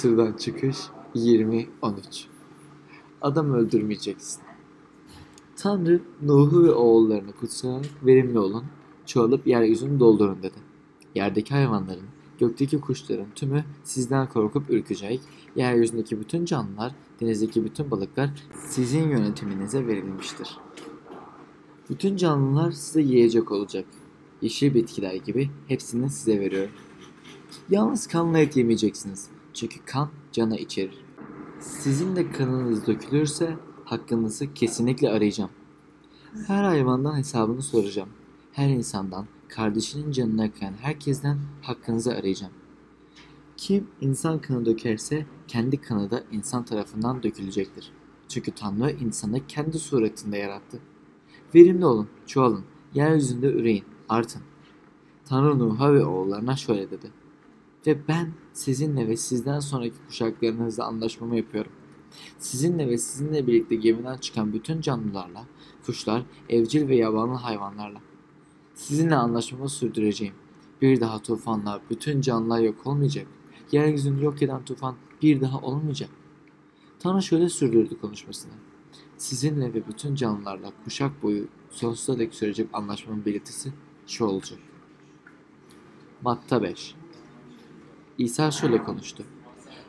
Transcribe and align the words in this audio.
Mısır'dan 0.00 0.32
çıkış 0.32 0.76
20-13 1.14 1.64
Adam 3.22 3.54
öldürmeyeceksin. 3.54 4.42
Tanrı 5.56 6.00
Nuh'u 6.22 6.64
ve 6.64 6.70
oğullarını 6.70 7.32
kutsayarak 7.32 8.06
verimli 8.06 8.38
olun, 8.38 8.64
çoğalıp 9.06 9.46
yeryüzünü 9.46 10.00
doldurun 10.00 10.42
dedi. 10.42 10.56
Yerdeki 11.14 11.54
hayvanların, 11.54 12.06
gökteki 12.38 12.80
kuşların 12.80 13.30
tümü 13.34 13.64
sizden 13.84 14.28
korkup 14.28 14.70
ürkecek, 14.70 15.20
yeryüzündeki 15.56 16.20
bütün 16.20 16.44
canlılar, 16.44 16.94
denizdeki 17.20 17.64
bütün 17.64 17.90
balıklar 17.90 18.30
sizin 18.68 19.08
yönetiminize 19.08 19.86
verilmiştir. 19.86 20.58
Bütün 21.90 22.16
canlılar 22.16 22.70
size 22.70 23.02
yiyecek 23.02 23.52
olacak. 23.52 23.84
Yeşil 24.42 24.74
bitkiler 24.74 25.14
gibi 25.14 25.50
hepsini 25.68 26.10
size 26.10 26.40
veriyorum. 26.40 26.72
Yalnız 27.70 28.06
kanlı 28.06 28.38
et 28.38 28.56
yemeyeceksiniz. 28.56 29.39
Çünkü 29.60 29.84
kan 29.84 30.08
cana 30.32 30.56
içerir. 30.56 31.04
Sizin 31.58 32.16
de 32.16 32.30
kanınız 32.30 32.86
dökülürse 32.86 33.56
hakkınızı 33.84 34.54
kesinlikle 34.54 35.10
arayacağım. 35.10 35.50
Her 36.46 36.64
hayvandan 36.64 37.16
hesabını 37.18 37.62
soracağım. 37.62 38.08
Her 38.52 38.68
insandan, 38.68 39.26
kardeşinin 39.48 40.12
canına 40.12 40.52
kıyan 40.52 40.72
herkesten 40.72 41.38
hakkınızı 41.62 42.12
arayacağım. 42.12 42.52
Kim 43.56 43.86
insan 44.00 44.38
kanı 44.38 44.66
dökerse 44.66 45.26
kendi 45.48 45.80
kanı 45.80 46.10
da 46.10 46.24
insan 46.32 46.64
tarafından 46.64 47.22
dökülecektir. 47.22 47.92
Çünkü 48.28 48.50
Tanrı 48.50 48.90
insanı 48.90 49.46
kendi 49.46 49.78
suretinde 49.78 50.38
yarattı. 50.38 50.80
Verimli 51.54 51.84
olun, 51.84 52.08
çoğalın, 52.26 52.64
yeryüzünde 52.94 53.46
üreyin, 53.46 53.84
artın. 54.08 54.42
Tanrı 55.24 55.58
Nuh'a 55.58 55.94
ve 55.94 56.04
oğullarına 56.04 56.56
şöyle 56.56 56.90
dedi. 56.90 57.10
Ve 57.86 58.08
ben 58.08 58.32
sizinle 58.52 59.08
ve 59.08 59.16
sizden 59.16 59.60
sonraki 59.60 59.96
kuşaklarınızla 60.06 60.84
anlaşmamı 60.84 61.36
yapıyorum. 61.36 61.72
Sizinle 62.38 62.88
ve 62.88 62.98
sizinle 62.98 63.46
birlikte 63.46 63.74
gemiden 63.74 64.16
çıkan 64.16 64.52
bütün 64.52 64.80
canlılarla, 64.80 65.46
kuşlar, 65.86 66.22
evcil 66.48 66.88
ve 66.88 66.96
yabanlı 66.96 67.34
hayvanlarla. 67.34 68.00
Sizinle 68.74 69.14
anlaşmamı 69.14 69.68
sürdüreceğim. 69.68 70.34
Bir 70.82 71.00
daha 71.00 71.22
tufanla 71.22 71.80
bütün 71.90 72.20
canlılar 72.20 72.60
yok 72.60 72.86
olmayacak. 72.86 73.26
Yeryüzünü 73.72 74.24
yok 74.24 74.42
eden 74.42 74.64
tufan 74.64 74.96
bir 75.22 75.40
daha 75.40 75.58
olmayacak. 75.58 76.10
Tanrı 76.98 77.22
şöyle 77.22 77.48
sürdürdü 77.48 78.00
konuşmasını. 78.00 78.52
Sizinle 79.16 79.74
ve 79.74 79.86
bütün 79.88 80.14
canlılarla 80.14 80.72
kuşak 80.84 81.22
boyu 81.22 81.48
sonsuza 81.70 82.18
dek 82.18 82.34
sürecek 82.34 82.68
anlaşmamın 82.72 83.24
belirtisi 83.24 83.72
şu 84.06 84.24
olacak. 84.24 84.58
Matta 86.22 86.62
5 86.62 86.94
İsa 88.20 88.50
şöyle 88.50 88.82
konuştu. 88.82 89.24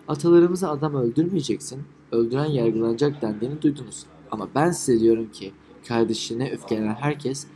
Atalarımıza 0.07 0.69
adam 0.69 0.95
öldürmeyeceksin, 0.95 1.83
öldüren 2.11 2.45
yargılanacak 2.45 3.21
dendiğini 3.21 3.61
duydunuz. 3.61 4.05
Ama 4.31 4.47
ben 4.55 4.71
size 4.71 4.99
diyorum 4.99 5.31
ki 5.31 5.51
kardeşine 5.87 6.51
öfkelenen 6.51 6.95
herkes 6.95 7.47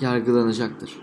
yargılanacaktır. 0.00 0.98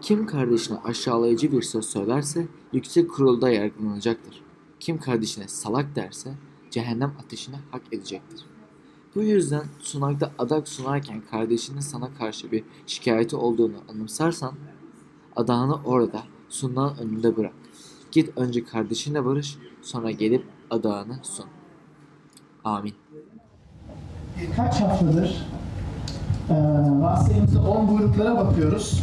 Kim 0.00 0.26
kardeşine 0.26 0.78
aşağılayıcı 0.84 1.52
bir 1.52 1.62
söz 1.62 1.84
söylerse 1.84 2.46
yüksek 2.72 3.10
kurulda 3.10 3.50
yargılanacaktır. 3.50 4.42
Kim 4.80 4.98
kardeşine 4.98 5.48
salak 5.48 5.96
derse 5.96 6.34
cehennem 6.70 7.14
ateşine 7.24 7.56
hak 7.70 7.82
edecektir. 7.92 8.44
Bu 9.14 9.22
yüzden 9.22 9.64
sunakta 9.80 10.32
adak 10.38 10.68
sunarken 10.68 11.22
kardeşinin 11.30 11.80
sana 11.80 12.14
karşı 12.14 12.52
bir 12.52 12.64
şikayeti 12.86 13.36
olduğunu 13.36 13.76
anımsarsan 13.88 14.54
adağını 15.36 15.74
orada 15.84 16.22
sunan 16.48 16.98
önünde 16.98 17.36
bırak. 17.36 17.63
Git 18.14 18.38
önce 18.38 18.64
kardeşinle 18.64 19.24
barış, 19.24 19.58
sonra 19.82 20.10
gelip 20.10 20.44
adağını 20.70 21.18
sun. 21.22 21.46
Amin. 22.64 22.94
Kaç 24.56 24.80
haftadır 24.80 25.46
e, 26.50 26.54
bahsettiğimizde 27.02 27.58
10 27.58 27.88
buyruklara 27.88 28.36
bakıyoruz. 28.36 29.02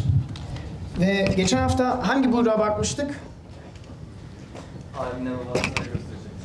Ve 1.00 1.34
geçen 1.38 1.58
hafta 1.58 2.08
hangi 2.08 2.32
buyruğa 2.34 2.60
bakmıştık? 2.60 3.20
Haline 4.94 5.30
babasına 5.32 5.62
göstereceksin. 5.64 6.42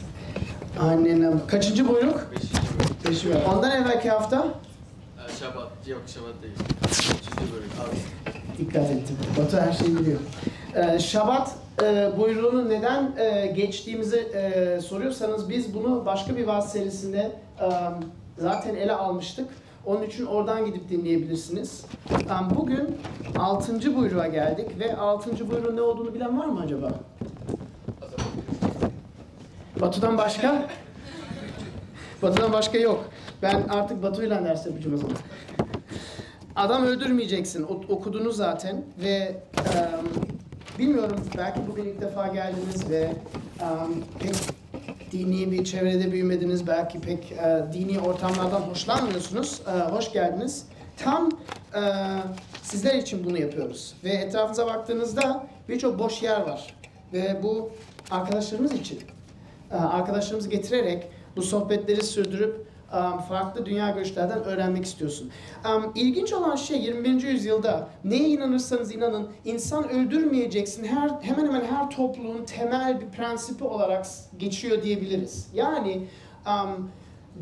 Annene 0.80 1.30
kaçıncı 1.46 1.88
buyruk? 1.88 2.26
Beşinci 2.32 2.52
bölüm. 2.78 2.96
Beşinci 3.04 3.34
buyruk. 3.34 3.48
Ondan 3.48 3.82
evvelki 3.82 4.10
hafta 4.10 4.46
Ee, 5.18 5.32
Şabat. 5.40 5.88
Yok 5.88 6.02
Şabat 6.06 6.42
değil. 6.42 6.54
Üçüncü 6.84 7.52
bölüm. 7.52 7.70
Abi. 7.80 7.96
dikkat 8.58 8.90
ettim. 8.90 9.16
Batu 9.38 9.56
her 9.56 9.72
şeyi 9.72 9.96
biliyor. 9.98 10.20
E, 10.74 10.98
Şabat 10.98 11.56
e, 11.82 12.10
buyruğunu 12.18 12.68
neden 12.68 13.12
e, 13.18 13.46
geçtiğimizi 13.46 14.16
e, 14.18 14.80
soruyorsanız 14.80 15.50
biz 15.50 15.74
bunu 15.74 16.06
başka 16.06 16.36
bir 16.36 16.46
vaaz 16.46 16.72
serisinde 16.72 17.32
e, 17.60 17.66
zaten 18.38 18.74
ele 18.74 18.92
almıştık. 18.92 19.48
Onun 19.86 20.02
için 20.02 20.26
oradan 20.26 20.66
gidip 20.66 20.88
dinleyebilirsiniz. 20.90 21.84
E, 22.10 22.54
bugün 22.56 22.96
6. 23.38 23.96
buyruğa 23.96 24.26
geldik 24.26 24.66
ve 24.78 24.96
6. 24.96 25.50
buyruğun 25.50 25.76
ne 25.76 25.80
olduğunu 25.80 26.14
bilen 26.14 26.38
var 26.38 26.46
mı 26.46 26.60
acaba? 26.64 26.90
Batu'dan 29.80 30.18
başka? 30.18 30.68
Batu'dan 32.22 32.52
başka 32.52 32.78
yok. 32.78 33.04
Ben 33.42 33.62
artık 33.70 34.02
Batu'yla 34.02 34.44
ders 34.44 34.66
yapacağım 34.66 34.94
o 34.94 34.98
zaman. 34.98 35.16
Adam 36.56 36.84
öldürmeyeceksin. 36.84 37.62
O- 37.62 37.94
okudunuz 37.94 38.36
zaten 38.36 38.84
ve 39.02 39.36
em, 39.76 40.25
bilmiyorum 40.78 41.20
belki 41.36 41.60
bugün 41.70 41.84
ilk 41.84 42.00
defa 42.00 42.26
geldiniz 42.26 42.90
ve 42.90 43.12
em, 43.60 44.04
pek 44.18 44.34
dini 45.12 45.50
bir 45.50 45.64
çevrede 45.64 46.12
büyümediniz. 46.12 46.66
Belki 46.66 47.00
pek 47.00 47.32
e, 47.32 47.64
dini 47.72 48.00
ortamlardan 48.00 48.60
hoşlanmıyorsunuz. 48.60 49.62
E, 49.66 49.90
hoş 49.90 50.12
geldiniz. 50.12 50.66
Tam 50.96 51.30
e, 51.74 51.80
sizler 52.62 52.94
için 52.94 53.24
bunu 53.24 53.38
yapıyoruz. 53.38 53.94
Ve 54.04 54.10
etrafınıza 54.10 54.66
baktığınızda 54.66 55.46
birçok 55.68 55.98
boş 55.98 56.22
yer 56.22 56.40
var. 56.40 56.74
Ve 57.12 57.40
bu 57.42 57.70
arkadaşlarımız 58.10 58.72
için. 58.72 59.00
E, 59.70 59.74
arkadaşlarımızı 59.74 60.48
getirerek 60.48 61.06
bu 61.36 61.42
sohbetleri 61.42 62.02
sürdürüp 62.02 62.65
farklı 63.28 63.66
dünya 63.66 63.90
görüşlerden 63.90 64.44
öğrenmek 64.44 64.84
istiyorsun. 64.84 65.30
E, 65.64 66.00
İlginç 66.00 66.32
olan 66.32 66.56
şey 66.56 66.80
21. 66.80 67.22
yüzyılda 67.22 67.88
neye 68.04 68.28
inanırsanız 68.28 68.94
inanın 68.94 69.28
insan 69.44 69.88
öldürmeyeceksin 69.88 70.84
her 70.84 71.10
hemen 71.20 71.46
hemen 71.46 71.64
her 71.64 71.90
topluluğun 71.90 72.44
temel 72.44 73.00
bir 73.00 73.08
prensibi 73.08 73.64
olarak 73.64 74.06
geçiyor 74.38 74.82
diyebiliriz. 74.82 75.48
Yani 75.54 76.08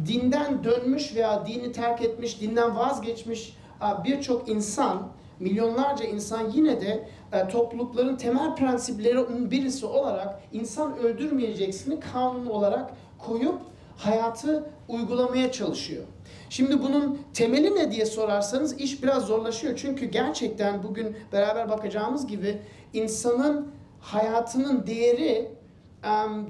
dinden 0.06 0.64
dönmüş 0.64 1.14
veya 1.14 1.46
dini 1.46 1.72
terk 1.72 2.02
etmiş, 2.02 2.40
dinden 2.40 2.76
vazgeçmiş 2.76 3.56
birçok 4.04 4.48
insan, 4.48 5.08
milyonlarca 5.40 6.04
insan 6.04 6.50
yine 6.50 6.80
de 6.80 7.08
e, 7.32 7.48
toplulukların 7.48 8.16
temel 8.16 8.56
prensiplerinin 8.56 9.50
birisi 9.50 9.86
olarak 9.86 10.40
insan 10.52 10.98
öldürmeyeceksini 10.98 12.00
kanun 12.00 12.46
olarak 12.46 12.90
koyup 13.18 13.60
hayatı 13.96 14.70
uygulamaya 14.88 15.52
çalışıyor. 15.52 16.04
Şimdi 16.48 16.82
bunun 16.82 17.18
temeli 17.34 17.74
ne 17.74 17.90
diye 17.90 18.06
sorarsanız 18.06 18.80
iş 18.80 19.02
biraz 19.02 19.26
zorlaşıyor. 19.26 19.76
Çünkü 19.76 20.06
gerçekten 20.06 20.82
bugün 20.82 21.16
beraber 21.32 21.68
bakacağımız 21.68 22.26
gibi 22.26 22.58
insanın 22.92 23.72
hayatının 24.00 24.86
değeri 24.86 25.50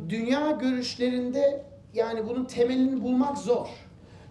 dünya 0.08 0.50
görüşlerinde 0.50 1.64
yani 1.94 2.28
bunun 2.28 2.44
temelini 2.44 3.02
bulmak 3.02 3.38
zor. 3.38 3.68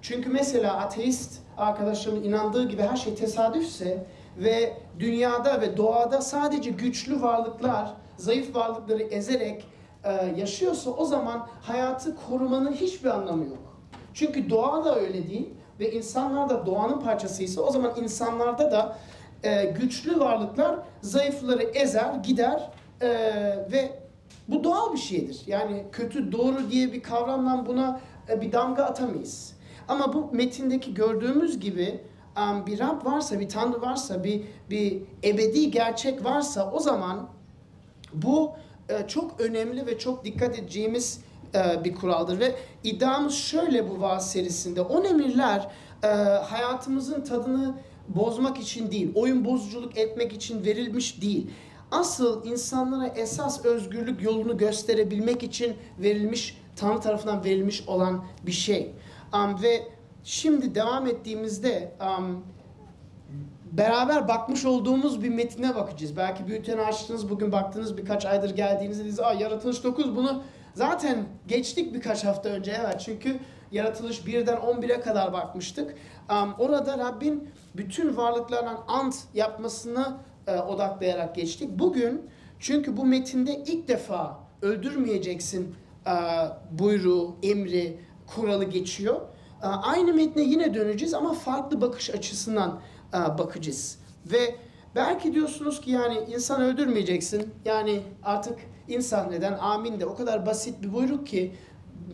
Çünkü 0.01 0.29
mesela 0.29 0.77
ateist 0.77 1.39
arkadaşlarımın 1.57 2.23
inandığı 2.23 2.69
gibi 2.69 2.81
her 2.81 2.97
şey 2.97 3.15
tesadüfse 3.15 4.05
ve 4.37 4.73
dünyada 4.99 5.61
ve 5.61 5.77
doğada 5.77 6.21
sadece 6.21 6.69
güçlü 6.69 7.21
varlıklar 7.21 7.93
zayıf 8.17 8.55
varlıkları 8.55 9.03
ezerek 9.03 9.65
yaşıyorsa 10.37 10.89
o 10.89 11.05
zaman 11.05 11.47
hayatı 11.61 12.15
korumanın 12.15 12.73
hiçbir 12.73 13.09
anlamı 13.09 13.45
yok. 13.45 13.79
Çünkü 14.13 14.49
doğa 14.49 14.85
da 14.85 14.99
öyle 14.99 15.29
değil 15.29 15.49
ve 15.79 15.91
insanlar 15.91 16.49
da 16.49 16.65
doğanın 16.65 16.99
parçasıysa 16.99 17.61
o 17.61 17.71
zaman 17.71 17.91
insanlarda 18.01 18.71
da 18.71 18.97
e, 19.43 19.65
güçlü 19.65 20.19
varlıklar 20.19 20.75
zayıfları 21.01 21.63
ezer, 21.63 22.13
gider 22.23 22.69
e, 23.01 23.09
ve 23.71 23.99
bu 24.47 24.63
doğal 24.63 24.93
bir 24.93 24.97
şeydir. 24.97 25.41
Yani 25.47 25.83
kötü 25.91 26.31
doğru 26.31 26.71
diye 26.71 26.93
bir 26.93 27.03
kavramdan 27.03 27.65
buna 27.65 27.99
e, 28.29 28.41
bir 28.41 28.51
damga 28.51 28.83
atamayız. 28.83 29.53
Ama 29.87 30.13
bu 30.13 30.29
metindeki 30.31 30.93
gördüğümüz 30.93 31.59
gibi 31.59 32.01
um, 32.37 32.65
bir 32.65 32.79
Rab 32.79 33.05
varsa, 33.05 33.39
bir 33.39 33.49
Tanrı 33.49 33.81
varsa, 33.81 34.23
bir, 34.23 34.41
bir 34.69 35.01
ebedi 35.23 35.71
gerçek 35.71 36.25
varsa 36.25 36.71
o 36.71 36.79
zaman 36.79 37.27
bu 38.13 38.51
e, 38.51 38.72
çok 39.07 39.41
önemli 39.41 39.85
ve 39.85 39.97
çok 39.97 40.25
dikkat 40.25 40.59
edeceğimiz 40.59 41.19
e, 41.55 41.83
bir 41.83 41.95
kuraldır. 41.95 42.39
Ve 42.39 42.55
iddiamız 42.83 43.35
şöyle 43.35 43.89
bu 43.89 44.01
vaaz 44.01 44.31
serisinde. 44.31 44.81
On 44.81 45.03
emirler 45.03 45.67
e, 46.03 46.07
hayatımızın 46.47 47.21
tadını 47.21 47.75
bozmak 48.09 48.57
için 48.57 48.91
değil, 48.91 49.11
oyun 49.15 49.45
bozuculuk 49.45 49.97
etmek 49.97 50.33
için 50.33 50.65
verilmiş 50.65 51.21
değil. 51.21 51.49
Asıl 51.91 52.45
insanlara 52.45 53.07
esas 53.07 53.65
özgürlük 53.65 54.21
yolunu 54.21 54.57
gösterebilmek 54.57 55.43
için 55.43 55.73
verilmiş 55.99 56.57
Tanrı 56.75 57.01
tarafından 57.01 57.43
verilmiş 57.43 57.87
olan 57.87 58.25
bir 58.45 58.51
şey. 58.51 58.91
Ve 59.63 59.87
şimdi 60.23 60.75
devam 60.75 61.07
ettiğimizde 61.07 61.95
beraber 63.77 64.27
bakmış 64.27 64.65
olduğumuz 64.65 65.23
bir 65.23 65.29
metine 65.29 65.75
bakacağız. 65.75 66.17
Belki 66.17 66.47
bülteni 66.47 66.81
açtınız, 66.81 67.29
bugün 67.29 67.51
baktınız 67.51 67.97
birkaç 67.97 68.25
aydır 68.25 68.55
geldiğinizde 68.55 69.03
dediniz, 69.03 69.19
aa 69.19 69.33
yaratılış 69.33 69.83
9 69.83 70.15
bunu 70.15 70.43
zaten 70.73 71.25
geçtik 71.47 71.93
birkaç 71.93 72.25
hafta 72.25 72.49
önce 72.49 72.75
evet 72.81 73.01
çünkü 73.05 73.39
yaratılış 73.71 74.19
1'den 74.19 74.57
11'e 74.57 75.01
kadar 75.01 75.33
bakmıştık. 75.33 75.95
Um, 76.29 76.53
orada 76.59 76.97
Rabbin 76.97 77.49
bütün 77.75 78.17
varlıklardan 78.17 78.83
ant 78.87 79.15
yapmasını 79.33 80.17
e, 80.47 80.59
odaklayarak 80.59 81.35
geçtik. 81.35 81.69
Bugün 81.79 82.29
çünkü 82.59 82.97
bu 82.97 83.05
metinde 83.05 83.55
ilk 83.55 83.87
defa 83.87 84.39
öldürmeyeceksin 84.61 85.75
e, 86.07 86.11
buyruğu, 86.71 87.35
emri, 87.43 87.99
kuralı 88.35 88.63
geçiyor. 88.63 89.21
E, 89.63 89.65
aynı 89.65 90.13
metne 90.13 90.41
yine 90.41 90.73
döneceğiz 90.73 91.13
ama 91.13 91.33
farklı 91.33 91.81
bakış 91.81 92.09
açısından 92.09 92.79
e, 93.13 93.37
bakacağız. 93.37 93.99
Ve 94.25 94.55
belki 94.95 95.33
diyorsunuz 95.33 95.81
ki 95.81 95.91
yani 95.91 96.19
insan 96.29 96.61
öldürmeyeceksin. 96.61 97.53
Yani 97.65 98.01
artık 98.23 98.59
insan 98.87 99.31
neden? 99.31 99.53
Amin 99.53 99.99
de 99.99 100.05
o 100.05 100.15
kadar 100.15 100.45
basit 100.45 100.81
bir 100.81 100.93
buyruk 100.93 101.27
ki 101.27 101.55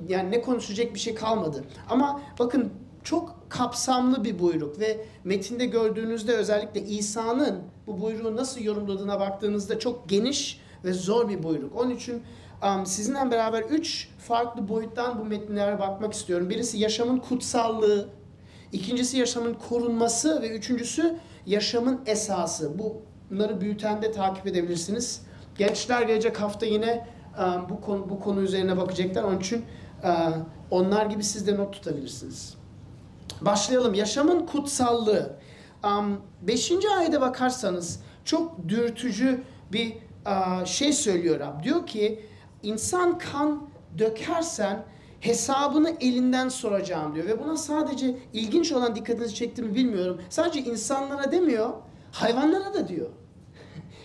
yani 0.08 0.32
ne 0.32 0.42
konuşacak 0.42 0.94
bir 0.94 1.00
şey 1.00 1.16
kalmadı. 1.16 1.64
Ama 1.90 2.22
bakın 2.40 2.72
çok 3.04 3.36
kapsamlı 3.50 4.24
bir 4.24 4.40
buyruk 4.40 4.80
ve 4.80 5.06
metinde 5.24 5.66
gördüğünüzde 5.66 6.34
özellikle 6.34 6.82
İsa'nın 6.82 7.62
bu 7.88 8.02
buyruğu 8.02 8.36
nasıl 8.36 8.62
yorumladığına 8.62 9.20
baktığınızda 9.20 9.80
çok 9.80 10.10
geniş 10.10 10.62
ve 10.84 10.94
zor 10.94 11.30
bir 11.30 11.44
buyruk. 11.44 11.76
Onun 11.76 11.90
için 11.90 12.24
um, 12.64 12.86
sizinle 12.86 13.32
beraber 13.32 13.62
üç 13.62 14.10
farklı 14.20 14.68
boyuttan 14.68 15.20
bu 15.20 15.26
metinlere 15.26 15.80
bakmak 15.80 16.14
istiyorum. 16.14 16.50
Birisi 16.50 16.78
yaşamın 16.78 17.18
kutsallığı, 17.18 18.10
ikincisi 18.72 19.18
yaşamın 19.18 19.54
korunması 19.54 20.42
ve 20.42 20.50
üçüncüsü 20.50 21.18
yaşamın 21.46 22.02
esası. 22.06 22.72
Bunları 22.80 23.62
bültende 23.62 24.12
takip 24.12 24.48
edebilirsiniz. 24.48 25.22
Gençler 25.58 26.02
gelecek 26.02 26.42
hafta 26.42 26.66
yine 26.66 27.08
um, 27.40 27.70
bu 27.70 27.82
konu, 27.82 28.10
bu 28.10 28.20
konu 28.20 28.42
üzerine 28.42 28.78
bakacaklar. 28.78 29.24
Onun 29.24 29.40
için 29.40 29.66
uh, 30.04 30.32
onlar 30.72 31.06
gibi 31.06 31.24
siz 31.24 31.48
de 31.48 31.58
not 31.58 31.74
tutabilirsiniz. 31.74 32.56
Başlayalım. 33.42 33.94
Yaşamın 33.94 34.46
kutsallığı. 34.46 35.40
Beşinci 36.42 36.90
ayete 36.90 37.22
bakarsanız 37.22 38.00
çok 38.26 38.68
dürtücü 38.68 39.44
bir 39.72 39.98
uh, 40.26 40.66
şey 40.66 40.94
söylüyor 40.94 41.40
Rab. 41.40 41.64
Diyor 41.64 41.88
ki 41.88 42.26
insan 42.64 43.18
kan 43.18 43.70
dökersen 43.98 44.86
hesabını 45.20 45.98
elinden 46.02 46.50
soracağım 46.50 47.16
diyor. 47.16 47.26
Ve 47.26 47.40
buna 47.40 47.58
sadece 47.58 48.18
ilginç 48.34 48.72
olan 48.72 48.96
dikkatinizi 48.96 49.36
çekti 49.36 49.62
mi 49.62 49.76
bilmiyorum. 49.76 50.22
Sadece 50.30 50.60
insanlara 50.60 51.32
demiyor, 51.32 51.70
hayvanlara 52.12 52.74
da 52.74 52.88
diyor. 52.88 53.10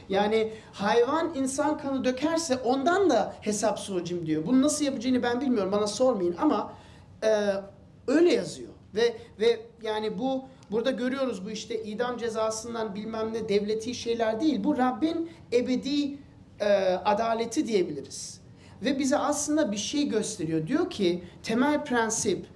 Yani 0.09 0.53
hayvan 0.73 1.35
insan 1.35 1.79
kanı 1.79 2.05
dökerse 2.05 2.57
ondan 2.57 3.11
da 3.11 3.37
hesap 3.41 3.79
soracağım 3.79 4.27
diyor. 4.27 4.47
Bunu 4.47 4.63
nasıl 4.63 4.85
yapacağını 4.85 5.23
ben 5.23 5.41
bilmiyorum. 5.41 5.73
Bana 5.73 5.87
sormayın 5.87 6.37
ama 6.39 6.73
e, 7.25 7.51
öyle 8.07 8.35
yazıyor. 8.35 8.69
Ve 8.95 9.17
ve 9.41 9.61
yani 9.83 10.19
bu 10.19 10.45
burada 10.71 10.91
görüyoruz 10.91 11.47
bu 11.47 11.51
işte 11.51 11.85
idam 11.85 12.17
cezasından 12.17 12.95
bilmem 12.95 13.33
ne 13.33 13.49
devleti 13.49 13.95
şeyler 13.95 14.41
değil. 14.41 14.65
Bu 14.65 14.79
Rabbin 14.79 15.31
ebedi 15.53 16.19
e, 16.61 16.67
adaleti 17.05 17.67
diyebiliriz. 17.67 18.44
Ve 18.85 18.99
bize 18.99 19.19
aslında 19.19 19.73
bir 19.73 19.77
şey 19.77 20.09
gösteriyor. 20.09 20.67
Diyor 20.67 20.91
ki 20.91 21.25
temel 21.43 21.85
prensip 21.85 22.47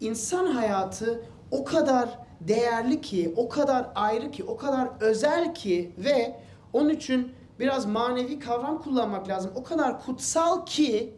insan 0.00 0.46
hayatı 0.46 1.22
o 1.50 1.64
kadar 1.64 2.18
değerli 2.40 3.00
ki, 3.00 3.34
o 3.36 3.48
kadar 3.48 3.90
ayrı 3.94 4.30
ki, 4.30 4.44
o 4.44 4.56
kadar 4.56 4.88
özel 5.00 5.54
ki 5.54 5.92
ve 5.98 6.40
onun 6.72 6.90
için 6.90 7.32
biraz 7.60 7.86
manevi 7.86 8.38
kavram 8.38 8.82
kullanmak 8.82 9.28
lazım. 9.28 9.50
O 9.54 9.64
kadar 9.64 10.04
kutsal 10.04 10.66
ki 10.66 11.14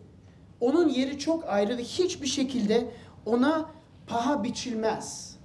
onun 0.61 0.89
yeri 0.89 1.19
çok 1.19 1.45
ayrı 1.49 1.79
ve 1.79 1.83
hiçbir 1.83 2.27
şekilde 2.27 2.91
ona 3.27 3.71
paha 4.07 4.45
biçilmez. 4.45 5.37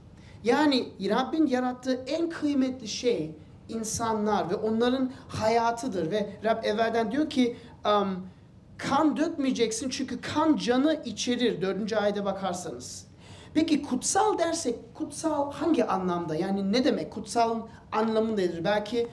Yani 0.43 0.87
Rabbin 1.09 1.47
yarattığı 1.47 2.03
en 2.07 2.29
kıymetli 2.29 2.87
şey 2.87 3.31
insanlar 3.69 4.49
ve 4.49 4.55
onların 4.55 5.11
hayatıdır 5.27 6.11
ve 6.11 6.29
Rab 6.43 6.63
evvelden 6.63 7.11
diyor 7.11 7.29
ki 7.29 7.57
um, 7.85 8.27
kan 8.89 9.17
dökmeyeceksin 9.17 9.89
çünkü 9.89 10.21
kan 10.21 10.55
canı 10.55 11.01
içerir 11.05 11.61
dördüncü 11.61 11.95
ayda 11.95 12.25
bakarsanız. 12.25 13.07
Peki 13.53 13.81
kutsal 13.81 14.37
dersek 14.37 14.95
kutsal 14.95 15.51
hangi 15.51 15.85
anlamda 15.85 16.35
yani 16.35 16.71
ne 16.71 16.83
demek 16.83 17.11
kutsalın 17.11 17.63
anlamı 17.91 18.37
nedir? 18.37 18.63
Belki 18.63 19.07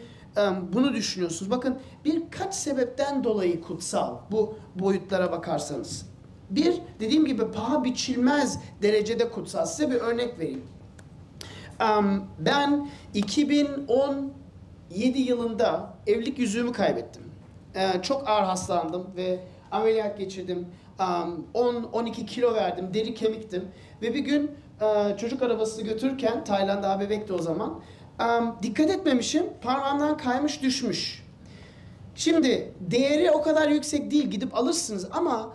bunu 0.72 0.94
düşünüyorsunuz. 0.94 1.50
Bakın 1.50 1.78
birkaç 2.04 2.54
sebepten 2.54 3.24
dolayı 3.24 3.62
kutsal 3.62 4.16
bu 4.30 4.58
boyutlara 4.74 5.32
bakarsanız. 5.32 6.08
Bir, 6.50 6.74
dediğim 7.00 7.26
gibi 7.26 7.50
paha 7.50 7.84
biçilmez 7.84 8.60
derecede 8.82 9.30
kutsal. 9.30 9.66
Size 9.66 9.90
bir 9.90 9.96
örnek 9.96 10.38
vereyim. 10.38 10.64
Ben 12.38 12.90
2017 13.14 15.18
yılında 15.18 15.94
evlilik 16.06 16.38
yüzüğümü 16.38 16.72
kaybettim. 16.72 17.22
Çok 18.02 18.28
ağır 18.28 18.44
hastalandım 18.44 19.06
ve 19.16 19.40
ameliyat 19.72 20.18
geçirdim. 20.18 20.66
Um, 21.00 21.46
10-12 21.54 22.26
kilo 22.26 22.54
verdim, 22.54 22.94
deri 22.94 23.14
kemiktim. 23.14 23.68
Ve 24.02 24.14
bir 24.14 24.18
gün 24.18 24.50
e, 24.80 25.16
çocuk 25.16 25.42
arabası 25.42 25.82
götürürken, 25.82 26.44
Tayland'a 26.44 27.00
bebekti 27.00 27.32
o 27.32 27.38
zaman, 27.38 27.80
dikkat 28.62 28.90
etmemişim, 28.90 29.46
parmağımdan 29.62 30.16
kaymış 30.16 30.62
düşmüş. 30.62 31.24
Şimdi 32.14 32.72
değeri 32.80 33.30
o 33.30 33.42
kadar 33.42 33.68
yüksek 33.68 34.10
değil, 34.10 34.26
gidip 34.26 34.56
alırsınız 34.56 35.08
ama 35.12 35.52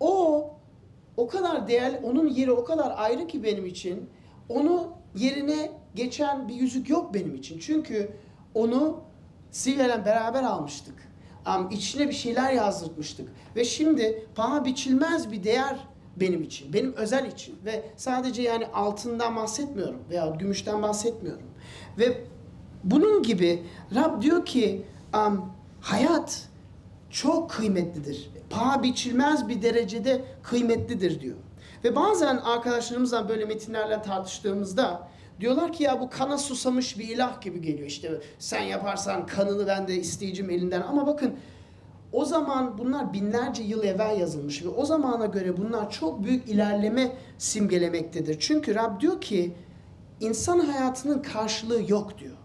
o 0.00 0.44
o 1.16 1.28
kadar 1.28 1.68
değerli, 1.68 2.00
onun 2.02 2.28
yeri 2.28 2.52
o 2.52 2.64
kadar 2.64 2.94
ayrı 2.96 3.26
ki 3.26 3.44
benim 3.44 3.66
için. 3.66 4.10
Onu 4.48 4.88
yerine 5.14 5.70
geçen 5.94 6.48
bir 6.48 6.54
yüzük 6.54 6.88
yok 6.88 7.14
benim 7.14 7.34
için. 7.34 7.58
Çünkü 7.58 8.10
onu 8.54 9.00
Silve'yle 9.50 10.04
beraber 10.04 10.42
almıştık. 10.42 11.09
Um, 11.46 11.70
içine 11.70 12.08
bir 12.08 12.14
şeyler 12.14 12.52
yazdırmıştık. 12.52 13.28
Ve 13.56 13.64
şimdi 13.64 14.26
paha 14.34 14.64
biçilmez 14.64 15.32
bir 15.32 15.44
değer 15.44 15.76
benim 16.16 16.42
için. 16.42 16.72
Benim 16.72 16.92
özel 16.92 17.26
için. 17.26 17.58
Ve 17.64 17.82
sadece 17.96 18.42
yani 18.42 18.66
altından 18.66 19.36
bahsetmiyorum 19.36 20.00
veya 20.10 20.26
gümüşten 20.26 20.82
bahsetmiyorum. 20.82 21.46
Ve 21.98 22.24
bunun 22.84 23.22
gibi 23.22 23.62
Rab 23.94 24.22
diyor 24.22 24.44
ki 24.44 24.86
um, 25.14 25.52
hayat 25.80 26.48
çok 27.10 27.50
kıymetlidir. 27.50 28.30
Paha 28.50 28.82
biçilmez 28.82 29.48
bir 29.48 29.62
derecede 29.62 30.24
kıymetlidir 30.42 31.20
diyor. 31.20 31.36
Ve 31.84 31.96
bazen 31.96 32.36
arkadaşlarımızla 32.36 33.28
böyle 33.28 33.44
metinlerle 33.44 34.02
tartıştığımızda 34.02 35.09
diyorlar 35.40 35.72
ki 35.72 35.82
ya 35.82 36.00
bu 36.00 36.10
kana 36.10 36.38
susamış 36.38 36.98
bir 36.98 37.08
ilah 37.08 37.40
gibi 37.40 37.60
geliyor. 37.60 37.88
İşte 37.88 38.20
sen 38.38 38.60
yaparsan 38.62 39.26
kanını 39.26 39.66
ben 39.66 39.88
de 39.88 39.96
isteyeceğim 39.96 40.50
elinden. 40.50 40.82
Ama 40.82 41.06
bakın 41.06 41.34
o 42.12 42.24
zaman 42.24 42.78
bunlar 42.78 43.12
binlerce 43.12 43.62
yıl 43.62 43.84
evvel 43.84 44.20
yazılmış 44.20 44.64
ve 44.64 44.68
o 44.68 44.84
zamana 44.84 45.26
göre 45.26 45.56
bunlar 45.56 45.90
çok 45.90 46.24
büyük 46.24 46.48
ilerleme 46.48 47.12
simgelemektedir. 47.38 48.36
Çünkü 48.40 48.74
Rab 48.74 49.00
diyor 49.00 49.20
ki 49.20 49.54
insan 50.20 50.58
hayatının 50.58 51.22
karşılığı 51.22 51.90
yok 51.90 52.18
diyor. 52.18 52.36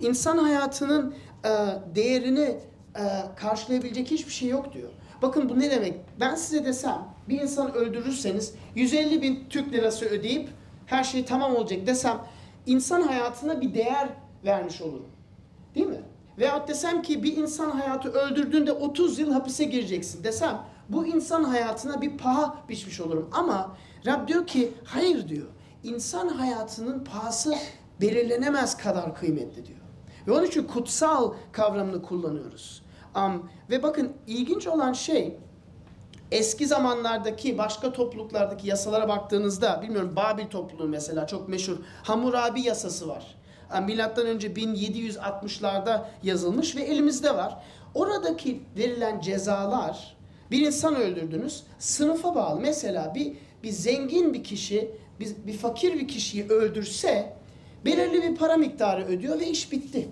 İnsan 0.00 0.38
hayatının 0.38 1.14
e, 1.44 1.50
değerini 1.94 2.56
e, 2.96 3.02
karşılayabilecek 3.36 4.10
hiçbir 4.10 4.32
şey 4.32 4.48
yok 4.48 4.72
diyor. 4.72 4.88
Bakın 5.22 5.48
bu 5.48 5.60
ne 5.60 5.70
demek? 5.70 5.94
Ben 6.20 6.34
size 6.34 6.64
desem 6.64 7.08
bir 7.28 7.40
insanı 7.40 7.72
öldürürseniz 7.72 8.54
150 8.74 9.22
bin 9.22 9.44
Türk 9.50 9.72
lirası 9.72 10.04
ödeyip 10.06 10.48
her 10.86 11.04
şey 11.04 11.24
tamam 11.24 11.56
olacak 11.56 11.86
desem 11.86 12.18
insan 12.66 13.02
hayatına 13.02 13.60
bir 13.60 13.74
değer 13.74 14.08
vermiş 14.44 14.82
olurum. 14.82 15.08
Değil 15.74 15.86
mi? 15.86 16.02
Veyahut 16.38 16.68
desem 16.68 17.02
ki 17.02 17.22
bir 17.22 17.36
insan 17.36 17.70
hayatı 17.70 18.08
öldürdüğünde 18.08 18.72
30 18.72 19.18
yıl 19.18 19.32
hapise 19.32 19.64
gireceksin 19.64 20.24
desem 20.24 20.64
bu 20.88 21.06
insan 21.06 21.44
hayatına 21.44 22.02
bir 22.02 22.18
paha 22.18 22.56
biçmiş 22.68 23.00
olurum. 23.00 23.28
Ama 23.32 23.76
Rab 24.06 24.28
diyor 24.28 24.46
ki 24.46 24.72
hayır 24.84 25.28
diyor. 25.28 25.46
İnsan 25.82 26.28
hayatının 26.28 27.04
pahası 27.04 27.54
belirlenemez 28.00 28.76
kadar 28.76 29.14
kıymetli 29.14 29.66
diyor. 29.66 29.78
Ve 30.26 30.32
onun 30.32 30.44
için 30.44 30.66
kutsal 30.66 31.34
kavramını 31.52 32.02
kullanıyoruz. 32.02 32.82
Um, 33.16 33.50
ve 33.70 33.82
bakın 33.82 34.12
ilginç 34.26 34.66
olan 34.66 34.92
şey 34.92 35.38
eski 36.34 36.66
zamanlardaki 36.66 37.58
başka 37.58 37.92
topluluklardaki 37.92 38.68
yasalara 38.68 39.08
baktığınızda 39.08 39.82
bilmiyorum 39.82 40.12
Babil 40.16 40.46
topluluğu 40.46 40.88
mesela 40.88 41.26
çok 41.26 41.48
meşhur 41.48 41.76
Hammurabi 42.02 42.60
yasası 42.60 43.08
var. 43.08 43.34
Milattan 43.86 44.26
önce 44.26 44.48
1760'larda 44.48 46.00
yazılmış 46.22 46.76
ve 46.76 46.82
elimizde 46.82 47.36
var. 47.36 47.58
Oradaki 47.94 48.62
verilen 48.76 49.20
cezalar 49.20 50.16
Bir 50.50 50.66
insan 50.66 50.96
öldürdünüz. 50.96 51.62
Sınıfa 51.78 52.34
bağlı. 52.34 52.60
Mesela 52.60 53.14
bir 53.14 53.32
bir 53.62 53.70
zengin 53.70 54.34
bir 54.34 54.44
kişi 54.44 54.90
bir, 55.20 55.28
bir 55.46 55.52
fakir 55.52 55.94
bir 55.94 56.08
kişiyi 56.08 56.48
öldürse 56.48 57.36
belirli 57.84 58.22
bir 58.22 58.36
para 58.36 58.56
miktarı 58.56 59.04
ödüyor 59.04 59.40
ve 59.40 59.46
iş 59.46 59.72
bitti. 59.72 60.08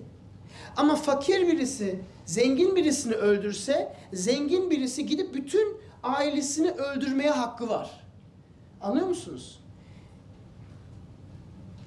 Ama 0.77 0.97
fakir 0.97 1.47
birisi 1.47 2.01
zengin 2.25 2.77
birisini 2.77 3.15
öldürse 3.15 3.97
zengin 4.13 4.71
birisi 4.71 5.07
gidip 5.07 5.35
bütün 5.35 5.77
ailesini 6.03 6.71
öldürmeye 6.71 7.31
hakkı 7.31 7.69
var. 7.69 7.91
Anlıyor 8.81 9.07
musunuz? 9.07 9.61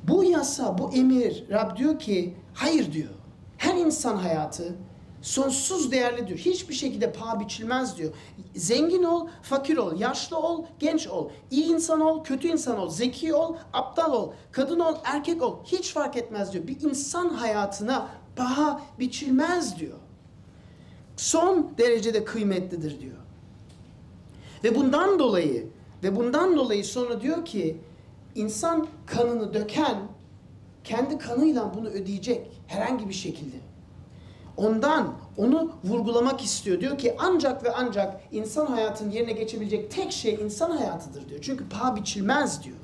Bu 0.03 0.23
yasa, 0.23 0.77
bu 0.77 0.91
emir 0.93 1.45
Rab 1.49 1.77
diyor 1.77 1.99
ki 1.99 2.33
hayır 2.53 2.93
diyor. 2.93 3.09
Her 3.57 3.75
insan 3.75 4.17
hayatı 4.17 4.75
sonsuz 5.21 5.91
değerli 5.91 6.27
diyor. 6.27 6.39
Hiçbir 6.39 6.73
şekilde 6.73 7.11
paha 7.11 7.39
biçilmez 7.39 7.97
diyor. 7.97 8.13
Zengin 8.55 9.03
ol, 9.03 9.27
fakir 9.41 9.77
ol, 9.77 9.99
yaşlı 9.99 10.37
ol, 10.37 10.65
genç 10.79 11.07
ol, 11.07 11.29
iyi 11.51 11.65
insan 11.65 12.01
ol, 12.01 12.23
kötü 12.23 12.47
insan 12.47 12.77
ol, 12.77 12.89
zeki 12.89 13.33
ol, 13.33 13.55
aptal 13.73 14.13
ol, 14.13 14.31
kadın 14.51 14.79
ol, 14.79 14.95
erkek 15.03 15.41
ol. 15.41 15.59
Hiç 15.65 15.93
fark 15.93 16.17
etmez 16.17 16.53
diyor. 16.53 16.67
Bir 16.67 16.81
insan 16.81 17.29
hayatına 17.29 18.07
paha 18.35 18.81
biçilmez 18.99 19.79
diyor. 19.79 19.97
Son 21.17 21.73
derecede 21.77 22.25
kıymetlidir 22.25 22.99
diyor. 22.99 23.15
Ve 24.63 24.75
bundan 24.75 25.19
dolayı 25.19 25.67
ve 26.03 26.15
bundan 26.15 26.57
dolayı 26.57 26.85
sonra 26.85 27.21
diyor 27.21 27.45
ki 27.45 27.77
insan 28.35 28.87
kanını 29.05 29.53
döken 29.53 29.97
kendi 30.83 31.17
kanıyla 31.17 31.73
bunu 31.73 31.87
ödeyecek 31.87 32.47
herhangi 32.67 33.09
bir 33.09 33.13
şekilde. 33.13 33.55
Ondan 34.57 35.13
onu 35.37 35.71
vurgulamak 35.83 36.43
istiyor. 36.43 36.81
Diyor 36.81 36.97
ki 36.97 37.15
ancak 37.19 37.63
ve 37.63 37.71
ancak 37.71 38.21
insan 38.31 38.65
hayatının 38.65 39.11
yerine 39.11 39.31
geçebilecek 39.31 39.91
tek 39.91 40.11
şey 40.11 40.33
insan 40.33 40.71
hayatıdır 40.71 41.29
diyor. 41.29 41.39
Çünkü 41.43 41.69
paha 41.69 41.95
biçilmez 41.95 42.63
diyor. 42.63 42.77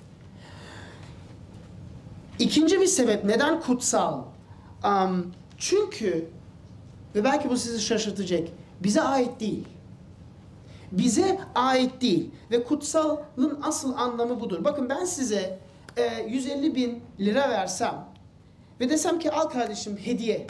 İkinci 2.39 2.81
bir 2.81 2.85
sebep 2.87 3.23
neden 3.23 3.61
kutsal? 3.61 4.21
Um, 4.85 5.33
çünkü 5.57 6.29
ve 7.15 7.23
belki 7.23 7.49
bu 7.49 7.57
sizi 7.57 7.81
şaşırtacak. 7.81 8.47
Bize 8.83 9.01
ait 9.01 9.39
değil. 9.39 9.67
Bize 10.91 11.39
ait 11.55 12.01
değil. 12.01 12.31
Ve 12.51 12.63
kutsalın 12.63 13.59
asıl 13.63 13.95
anlamı 13.97 14.39
budur. 14.39 14.63
Bakın 14.63 14.89
ben 14.89 15.05
size 15.05 15.59
e, 15.97 16.23
150 16.29 16.75
bin 16.75 17.03
lira 17.19 17.49
versem 17.49 18.05
ve 18.79 18.89
desem 18.89 19.19
ki 19.19 19.31
al 19.31 19.49
kardeşim 19.49 19.97
hediye. 19.97 20.47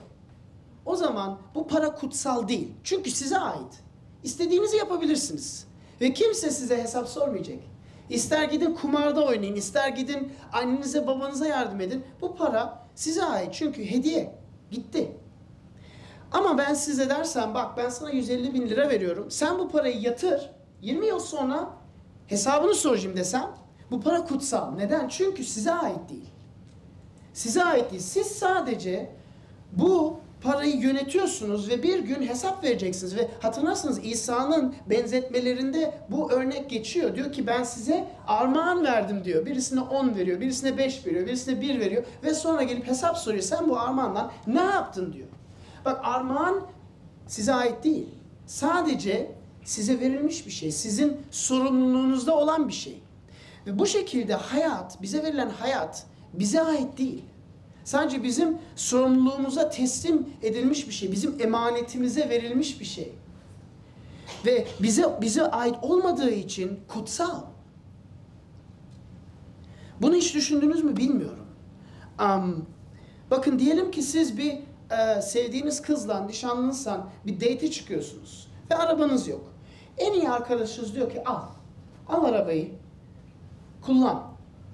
O 0.85 0.95
zaman 0.95 1.37
bu 1.55 1.67
para 1.67 1.95
kutsal 1.95 2.47
değil. 2.47 2.67
Çünkü 2.83 3.11
size 3.11 3.37
ait. 3.37 3.83
İstediğinizi 4.23 4.77
yapabilirsiniz. 4.77 5.67
Ve 6.01 6.13
kimse 6.13 6.51
size 6.51 6.83
hesap 6.83 7.07
sormayacak. 7.07 7.59
İster 8.09 8.43
gidin 8.43 8.73
kumarda 8.73 9.25
oynayın, 9.25 9.55
ister 9.55 9.89
gidin 9.89 10.33
annenize 10.53 11.07
babanıza 11.07 11.47
yardım 11.47 11.81
edin. 11.81 12.03
Bu 12.21 12.35
para 12.35 12.87
size 12.95 13.23
ait 13.23 13.53
çünkü 13.53 13.85
hediye. 13.85 14.35
Gitti. 14.71 15.11
Ama 16.31 16.57
ben 16.57 16.73
size 16.73 17.09
dersem 17.09 17.53
bak 17.53 17.77
ben 17.77 17.89
sana 17.89 18.09
150 18.09 18.53
bin 18.53 18.69
lira 18.69 18.89
veriyorum. 18.89 19.31
Sen 19.31 19.59
bu 19.59 19.69
parayı 19.69 20.01
yatır. 20.01 20.49
20 20.81 21.07
yıl 21.07 21.19
sonra 21.19 21.69
hesabını 22.27 22.73
soracağım 22.75 23.17
desem 23.17 23.51
bu 23.91 24.01
para 24.01 24.25
kutsal. 24.25 24.71
Neden? 24.71 25.07
Çünkü 25.07 25.43
size 25.43 25.71
ait 25.71 26.09
değil. 26.09 26.29
Size 27.33 27.63
ait 27.63 27.91
değil. 27.91 28.01
Siz 28.01 28.27
sadece 28.27 29.09
bu 29.71 30.19
parayı 30.43 30.75
yönetiyorsunuz 30.75 31.69
ve 31.69 31.83
bir 31.83 31.99
gün 31.99 32.27
hesap 32.27 32.63
vereceksiniz 32.63 33.15
ve 33.15 33.27
hatırlarsınız 33.39 34.05
İsa'nın 34.05 34.75
benzetmelerinde 34.89 35.93
bu 36.09 36.31
örnek 36.31 36.69
geçiyor. 36.69 37.15
Diyor 37.15 37.31
ki 37.31 37.47
ben 37.47 37.63
size 37.63 38.07
armağan 38.27 38.83
verdim 38.83 39.25
diyor. 39.25 39.45
Birisine 39.45 39.79
10 39.79 40.15
veriyor, 40.15 40.39
birisine 40.39 40.77
5 40.77 41.05
veriyor, 41.05 41.25
birisine 41.25 41.61
1 41.61 41.79
veriyor 41.79 42.03
ve 42.23 42.33
sonra 42.33 42.63
gelip 42.63 42.87
hesap 42.87 43.17
soruyor. 43.17 43.43
Sen 43.43 43.69
bu 43.69 43.79
armağanla 43.79 44.31
ne 44.47 44.61
yaptın 44.61 45.13
diyor. 45.13 45.27
Bak 45.85 46.01
armağan 46.03 46.61
size 47.27 47.53
ait 47.53 47.83
değil. 47.83 48.09
Sadece 48.45 49.31
size 49.63 49.99
verilmiş 49.99 50.45
bir 50.45 50.51
şey. 50.51 50.71
Sizin 50.71 51.17
sorumluluğunuzda 51.31 52.35
olan 52.35 52.67
bir 52.67 52.73
şey. 52.73 53.03
Ve 53.67 53.79
bu 53.79 53.85
şekilde 53.87 54.35
hayat, 54.35 55.01
bize 55.01 55.23
verilen 55.23 55.49
hayat 55.49 56.05
bize 56.33 56.61
ait 56.61 56.97
değil. 56.97 57.23
Sadece 57.83 58.23
bizim 58.23 58.57
sorumluluğumuza 58.75 59.69
teslim 59.69 60.27
edilmiş 60.41 60.87
bir 60.87 60.93
şey. 60.93 61.11
Bizim 61.11 61.41
emanetimize 61.41 62.29
verilmiş 62.29 62.79
bir 62.79 62.85
şey. 62.85 63.13
Ve 64.45 64.67
bize 64.81 65.17
bize 65.21 65.43
ait 65.51 65.75
olmadığı 65.81 66.31
için 66.31 66.79
kutsal. 66.87 67.41
Bunu 70.01 70.15
hiç 70.15 70.35
düşündünüz 70.35 70.83
mü 70.83 70.97
bilmiyorum. 70.97 71.45
Um, 72.19 72.65
bakın 73.31 73.59
diyelim 73.59 73.91
ki 73.91 74.01
siz 74.01 74.37
bir 74.37 74.59
e, 74.91 75.21
sevdiğiniz 75.21 75.81
kızla, 75.81 76.25
nişanlınızsan 76.25 77.09
bir 77.25 77.35
date 77.35 77.71
çıkıyorsunuz 77.71 78.47
ve 78.71 78.75
arabanız 78.75 79.27
yok. 79.27 79.53
En 79.97 80.13
iyi 80.13 80.29
arkadaşınız 80.29 80.95
diyor 80.95 81.11
ki 81.11 81.23
al, 81.23 81.41
al 82.09 82.23
arabayı, 82.23 82.71
kullan 83.81 84.23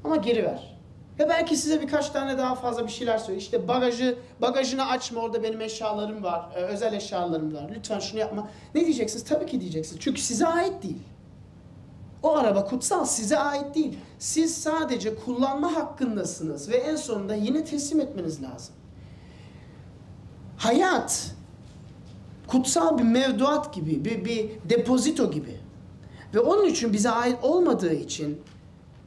ama 0.04 0.16
geri 0.16 0.44
ver. 0.44 0.78
Ve 1.20 1.30
belki 1.30 1.58
size 1.58 1.82
birkaç 1.82 2.10
tane 2.10 2.38
daha 2.38 2.56
fazla 2.56 2.84
bir 2.86 2.92
şeyler 2.92 3.18
söylüyor. 3.18 3.42
İşte 3.42 3.68
bagajı, 3.68 4.18
bagajını 4.42 4.86
açma 4.86 5.22
orada 5.22 5.44
benim 5.44 5.62
eşyalarım 5.62 6.24
var, 6.24 6.56
özel 6.56 6.94
eşyalarım 6.94 7.56
var. 7.56 7.72
Lütfen 7.76 8.00
şunu 8.00 8.20
yapma. 8.20 8.50
Ne 8.76 8.82
diyeceksiniz? 8.82 9.26
Tabii 9.26 9.46
ki 9.46 9.62
diyeceksiniz. 9.62 10.02
Çünkü 10.02 10.22
size 10.22 10.48
ait 10.48 10.84
değil. 10.84 11.02
O 12.24 12.36
araba 12.36 12.66
kutsal, 12.66 13.06
size 13.06 13.40
ait 13.40 13.76
değil. 13.76 14.00
Siz 14.20 14.58
sadece 14.58 15.16
kullanma 15.16 15.76
hakkındasınız 15.76 16.70
ve 16.70 16.76
en 16.76 16.96
sonunda 16.96 17.36
yine 17.36 17.66
teslim 17.66 18.00
etmeniz 18.00 18.44
lazım. 18.44 18.76
Hayat 20.58 21.32
kutsal 22.48 22.98
bir 22.98 23.04
mevduat 23.04 23.74
gibi, 23.74 24.06
bir, 24.06 24.26
bir 24.26 24.50
depozito 24.70 25.32
gibi. 25.32 25.60
Ve 26.34 26.40
onun 26.40 26.66
için 26.66 26.94
bize 26.94 27.10
ait 27.10 27.38
olmadığı 27.42 27.94
için 27.94 28.42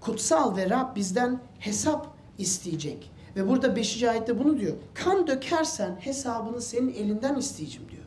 kutsal 0.00 0.57
ve 0.57 0.71
Rab 0.71 0.97
bizden 0.97 1.40
hesap 1.59 2.07
isteyecek. 2.38 3.11
Ve 3.37 3.49
burada 3.49 3.76
5. 3.76 4.02
ayette 4.02 4.38
bunu 4.38 4.59
diyor. 4.59 4.76
Kan 4.95 5.26
dökersen 5.26 5.97
hesabını 6.00 6.61
senin 6.61 6.95
elinden 6.95 7.37
isteyeceğim 7.37 7.90
diyor. 7.90 8.02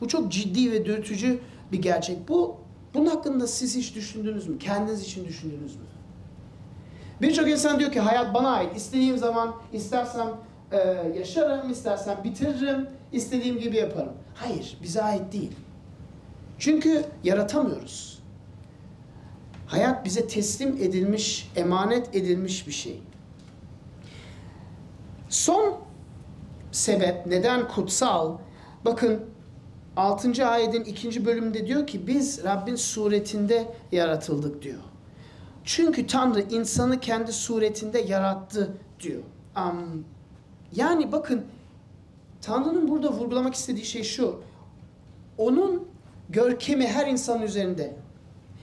Bu 0.00 0.08
çok 0.08 0.32
ciddi 0.32 0.72
ve 0.72 0.84
dürtücü 0.84 1.40
bir 1.72 1.82
gerçek. 1.82 2.28
Bu 2.28 2.56
bunun 2.94 3.06
hakkında 3.06 3.46
siz 3.46 3.76
hiç 3.76 3.94
düşündünüz 3.94 4.48
mü? 4.48 4.58
Kendiniz 4.58 5.02
için 5.02 5.24
düşündünüz 5.24 5.76
mü? 5.76 5.82
Birçok 7.20 7.48
insan 7.48 7.78
diyor 7.78 7.92
ki 7.92 8.00
hayat 8.00 8.34
bana 8.34 8.50
ait. 8.50 8.76
İstediğim 8.76 9.18
zaman 9.18 9.54
istersem 9.72 10.28
e, 10.72 10.78
yaşarım, 11.18 11.70
istersem 11.70 12.24
bitiririm, 12.24 12.88
istediğim 13.12 13.58
gibi 13.58 13.76
yaparım. 13.76 14.12
Hayır, 14.34 14.78
bize 14.82 15.02
ait 15.02 15.32
değil. 15.32 15.52
Çünkü 16.58 17.04
yaratamıyoruz. 17.24 18.22
Hayat 19.66 20.04
bize 20.04 20.26
teslim 20.26 20.68
edilmiş, 20.68 21.52
emanet 21.56 22.14
edilmiş 22.14 22.66
bir 22.66 22.72
şey. 22.72 23.02
Son 25.28 25.78
sebep 26.72 27.26
neden 27.26 27.68
kutsal? 27.68 28.38
Bakın 28.84 29.24
6. 29.96 30.46
ayetin 30.46 30.84
2. 30.84 31.26
bölümünde 31.26 31.66
diyor 31.66 31.86
ki 31.86 32.06
biz 32.06 32.44
Rabbin 32.44 32.76
suretinde 32.76 33.68
yaratıldık 33.92 34.62
diyor. 34.62 34.80
Çünkü 35.64 36.06
Tanrı 36.06 36.40
insanı 36.40 37.00
kendi 37.00 37.32
suretinde 37.32 37.98
yarattı 38.00 38.72
diyor. 39.00 39.22
Um, 39.56 40.04
yani 40.72 41.12
bakın 41.12 41.44
Tanrı'nın 42.42 42.88
burada 42.88 43.12
vurgulamak 43.12 43.54
istediği 43.54 43.84
şey 43.84 44.02
şu. 44.02 44.40
Onun 45.38 45.88
görkemi 46.28 46.86
her 46.86 47.06
insanın 47.06 47.42
üzerinde. 47.42 47.96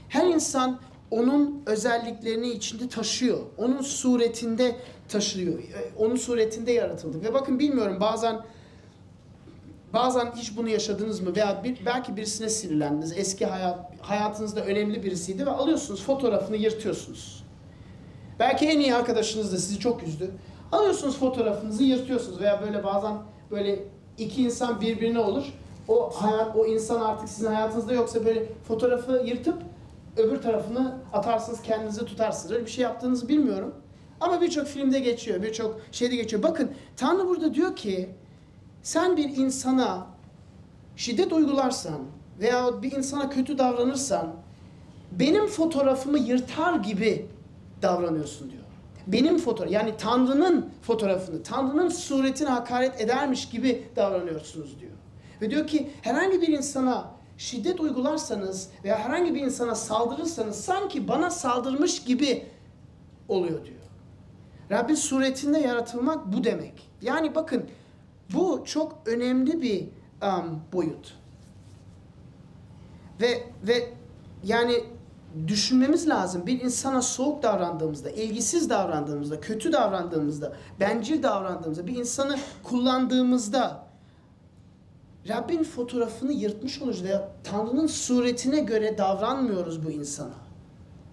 Her 0.09 0.27
insan 0.27 0.79
onun 1.11 1.63
özelliklerini 1.65 2.49
içinde 2.49 2.89
taşıyor. 2.89 3.39
Onun 3.57 3.81
suretinde 3.81 4.75
taşıyor. 5.09 5.59
Onun 5.97 6.15
suretinde 6.15 6.71
yaratıldı. 6.71 7.23
Ve 7.23 7.33
bakın 7.33 7.59
bilmiyorum 7.59 7.97
bazen 7.99 8.41
bazen 9.93 10.31
hiç 10.35 10.57
bunu 10.57 10.69
yaşadınız 10.69 11.21
mı 11.21 11.35
veya 11.35 11.63
bir, 11.63 11.85
belki 11.85 12.15
birisine 12.15 12.49
sinirlendiniz. 12.49 13.17
Eski 13.17 13.45
hayat 13.45 13.79
hayatınızda 14.01 14.65
önemli 14.65 15.03
birisiydi 15.03 15.45
ve 15.45 15.49
alıyorsunuz 15.49 16.03
fotoğrafını 16.03 16.57
yırtıyorsunuz. 16.57 17.43
Belki 18.39 18.65
en 18.65 18.79
iyi 18.79 18.95
arkadaşınız 18.95 19.53
da 19.53 19.57
sizi 19.57 19.79
çok 19.79 20.03
üzdü. 20.03 20.31
Alıyorsunuz 20.73 21.17
fotoğrafınızı 21.17 21.83
yırtıyorsunuz 21.83 22.41
veya 22.41 22.61
böyle 22.61 22.83
bazen 22.83 23.13
böyle 23.51 23.83
iki 24.17 24.43
insan 24.43 24.81
birbirine 24.81 25.19
olur. 25.19 25.43
O 25.87 26.09
hayat 26.09 26.55
o 26.55 26.65
insan 26.65 27.01
artık 27.01 27.29
sizin 27.29 27.47
hayatınızda 27.47 27.93
yoksa 27.93 28.25
böyle 28.25 28.45
fotoğrafı 28.67 29.23
yırtıp 29.25 29.57
öbür 30.17 30.41
tarafını 30.41 30.97
atarsınız 31.13 31.61
kendinizi 31.61 32.05
tutarsınız. 32.05 32.51
Öyle 32.51 32.65
bir 32.65 32.71
şey 32.71 32.83
yaptığınızı 32.83 33.29
bilmiyorum. 33.29 33.75
Ama 34.21 34.41
birçok 34.41 34.67
filmde 34.67 34.99
geçiyor, 34.99 35.43
birçok 35.43 35.79
şeyde 35.91 36.15
geçiyor. 36.15 36.43
Bakın 36.43 36.71
Tanrı 36.97 37.27
burada 37.27 37.53
diyor 37.53 37.75
ki 37.75 38.09
sen 38.83 39.17
bir 39.17 39.37
insana 39.37 40.07
şiddet 40.95 41.33
uygularsan, 41.33 41.99
veya 42.39 42.81
bir 42.81 42.91
insana 42.91 43.29
kötü 43.29 43.57
davranırsan 43.57 44.33
benim 45.11 45.47
fotoğrafımı 45.47 46.19
yırtar 46.19 46.75
gibi 46.75 47.25
davranıyorsun 47.81 48.51
diyor. 48.51 48.62
Benim 49.07 49.37
fotoğraf 49.37 49.71
yani 49.71 49.97
Tanrı'nın 49.97 50.69
fotoğrafını, 50.81 51.43
Tanrı'nın 51.43 51.89
suretine 51.89 52.49
hakaret 52.49 53.01
edermiş 53.01 53.49
gibi 53.49 53.87
davranıyorsunuz 53.95 54.79
diyor. 54.79 54.91
Ve 55.41 55.51
diyor 55.51 55.67
ki 55.67 55.89
herhangi 56.01 56.41
bir 56.41 56.47
insana 56.47 57.11
şiddet 57.37 57.79
uygularsanız 57.79 58.69
veya 58.83 58.99
herhangi 58.99 59.35
bir 59.35 59.41
insana 59.41 59.75
saldırırsanız 59.75 60.61
sanki 60.61 61.07
bana 61.07 61.29
saldırmış 61.29 62.03
gibi 62.03 62.45
oluyor 63.27 63.65
diyor. 63.65 63.79
Rabbin 64.71 64.95
suretinde 64.95 65.59
yaratılmak 65.59 66.33
bu 66.33 66.43
demek. 66.43 66.89
Yani 67.01 67.35
bakın 67.35 67.65
bu 68.33 68.63
çok 68.65 68.97
önemli 69.05 69.61
bir 69.61 69.87
um, 70.23 70.61
boyut. 70.73 71.17
Ve 73.21 73.43
ve 73.67 73.89
yani 74.43 74.83
düşünmemiz 75.47 76.09
lazım. 76.09 76.47
Bir 76.47 76.61
insana 76.61 77.01
soğuk 77.01 77.43
davrandığımızda, 77.43 78.09
ilgisiz 78.09 78.69
davrandığımızda, 78.69 79.39
kötü 79.39 79.73
davrandığımızda, 79.73 80.53
bencil 80.79 81.23
davrandığımızda, 81.23 81.87
bir 81.87 81.95
insanı 81.95 82.37
kullandığımızda 82.63 83.83
Rabbin 85.29 85.63
fotoğrafını 85.63 86.33
yırtmış 86.33 86.81
oluruz 86.81 87.03
veya 87.03 87.29
Tanrı'nın 87.43 87.87
suretine 87.87 88.59
göre 88.59 88.97
davranmıyoruz 88.97 89.85
bu 89.85 89.91
insana. 89.91 90.43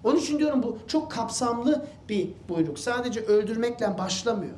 Onun 0.05 0.17
için 0.17 0.39
diyorum 0.39 0.63
bu 0.63 0.79
çok 0.87 1.11
kapsamlı 1.13 1.87
bir 2.09 2.31
buyruk. 2.49 2.79
Sadece 2.79 3.21
öldürmekle 3.21 3.99
başlamıyor. 3.99 4.55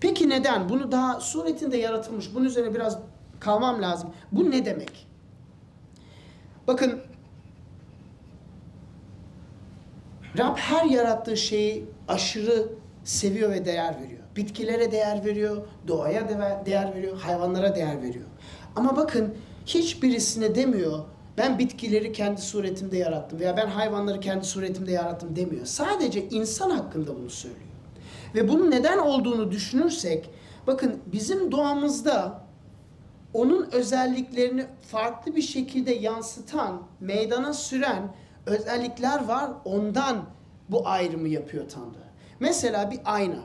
Peki 0.00 0.28
neden? 0.28 0.68
Bunu 0.68 0.92
daha 0.92 1.20
suretinde 1.20 1.76
yaratılmış. 1.76 2.34
Bunun 2.34 2.44
üzerine 2.44 2.74
biraz 2.74 2.98
kalmam 3.40 3.82
lazım. 3.82 4.10
Bu 4.32 4.50
ne 4.50 4.64
demek? 4.64 5.06
Bakın 6.66 7.00
Rab 10.38 10.56
her 10.56 10.84
yarattığı 10.84 11.36
şeyi 11.36 11.84
aşırı 12.08 12.68
seviyor 13.04 13.50
ve 13.50 13.64
değer 13.64 14.00
veriyor. 14.02 14.22
Bitkilere 14.36 14.92
değer 14.92 15.24
veriyor, 15.24 15.56
doğaya 15.88 16.28
değer 16.66 16.94
veriyor, 16.94 17.18
hayvanlara 17.18 17.74
değer 17.74 18.02
veriyor. 18.02 18.24
Ama 18.76 18.96
bakın 18.96 19.34
hiçbirisine 19.66 20.54
demiyor 20.54 21.04
ben 21.38 21.58
bitkileri 21.58 22.12
kendi 22.12 22.40
suretimde 22.40 22.96
yarattım 22.96 23.40
veya 23.40 23.56
ben 23.56 23.66
hayvanları 23.66 24.20
kendi 24.20 24.44
suretimde 24.44 24.92
yarattım 24.92 25.36
demiyor. 25.36 25.66
Sadece 25.66 26.28
insan 26.28 26.70
hakkında 26.70 27.16
bunu 27.16 27.30
söylüyor. 27.30 27.62
Ve 28.34 28.48
bunun 28.48 28.70
neden 28.70 28.98
olduğunu 28.98 29.50
düşünürsek 29.50 30.30
bakın 30.66 30.98
bizim 31.06 31.52
doğamızda 31.52 32.46
onun 33.34 33.68
özelliklerini 33.72 34.66
farklı 34.90 35.36
bir 35.36 35.42
şekilde 35.42 35.94
yansıtan, 35.94 36.82
meydana 37.00 37.52
süren 37.52 38.14
özellikler 38.46 39.24
var. 39.24 39.50
Ondan 39.64 40.24
bu 40.68 40.88
ayrımı 40.88 41.28
yapıyor 41.28 41.68
Tanrı. 41.68 42.06
Mesela 42.40 42.90
bir 42.90 43.00
ayna. 43.04 43.42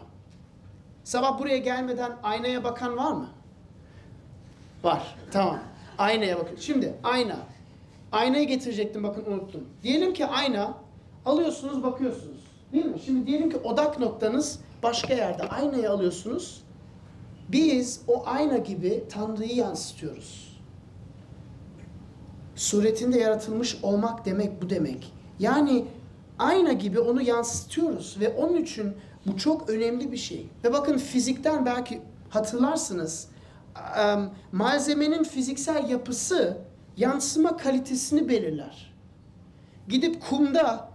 Sabah 1.04 1.40
buraya 1.40 1.58
gelmeden 1.58 2.12
aynaya 2.24 2.64
bakan 2.64 2.98
var 2.98 3.12
mı? 3.12 3.30
Var. 4.84 5.16
Tamam. 5.32 5.60
Aynaya 5.98 6.40
bakın. 6.40 6.56
Şimdi 6.56 6.94
ayna. 7.04 7.38
Aynayı 8.12 8.48
getirecektim 8.48 9.04
bakın 9.04 9.26
unuttum. 9.26 9.64
Diyelim 9.84 10.14
ki 10.14 10.26
ayna 10.26 10.74
alıyorsunuz 11.26 11.84
bakıyorsunuz. 11.84 12.42
Değil 12.74 12.86
mi? 12.86 13.00
Şimdi 13.06 13.28
diyelim 13.28 13.50
ki 13.50 13.58
odak 13.58 14.00
noktanız 14.00 14.60
başka 14.84 15.14
yerde. 15.14 15.44
Aynayı 15.44 15.92
alıyorsunuz. 15.92 16.64
Biz 17.50 18.02
o 18.08 18.24
ayna 18.26 18.58
gibi 18.58 19.04
Tanrı'yı 19.10 19.56
yansıtıyoruz. 19.56 20.51
Suretinde 22.62 23.20
yaratılmış 23.20 23.78
olmak 23.84 24.26
demek 24.26 24.62
bu 24.62 24.70
demek. 24.70 25.14
Yani 25.40 25.86
ayna 26.40 26.74
gibi 26.74 27.00
onu 27.00 27.22
yansıtıyoruz 27.22 28.18
ve 28.20 28.30
onun 28.30 28.58
için 28.58 28.94
bu 29.26 29.38
çok 29.38 29.70
önemli 29.70 30.12
bir 30.12 30.18
şey. 30.18 30.50
Ve 30.64 30.74
bakın 30.74 30.98
fizikten 30.98 31.66
belki 31.66 32.02
hatırlarsınız. 32.30 33.28
Malzemenin 34.52 35.24
fiziksel 35.24 35.90
yapısı 35.90 36.58
yansıma 36.98 37.58
kalitesini 37.58 38.30
belirler. 38.30 38.94
Gidip 39.88 40.22
kumda 40.30 40.90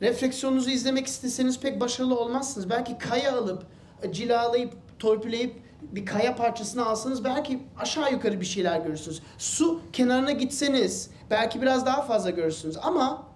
refleksiyonunuzu 0.00 0.70
izlemek 0.70 1.06
isteseniz 1.06 1.60
pek 1.60 1.80
başarılı 1.80 2.20
olmazsınız. 2.20 2.70
Belki 2.70 2.98
kaya 2.98 3.38
alıp 3.38 3.66
cilalayıp 4.12 4.72
torpileyip 4.98 5.56
bir 5.92 6.06
kaya 6.06 6.36
parçasını 6.36 6.86
alsanız 6.86 7.24
belki 7.24 7.62
aşağı 7.78 8.12
yukarı 8.12 8.40
bir 8.40 8.46
şeyler 8.46 8.80
görürsünüz. 8.80 9.22
Su 9.38 9.80
kenarına 9.92 10.32
gitseniz 10.32 11.10
belki 11.30 11.62
biraz 11.62 11.86
daha 11.86 12.02
fazla 12.02 12.30
görürsünüz 12.30 12.76
ama 12.82 13.26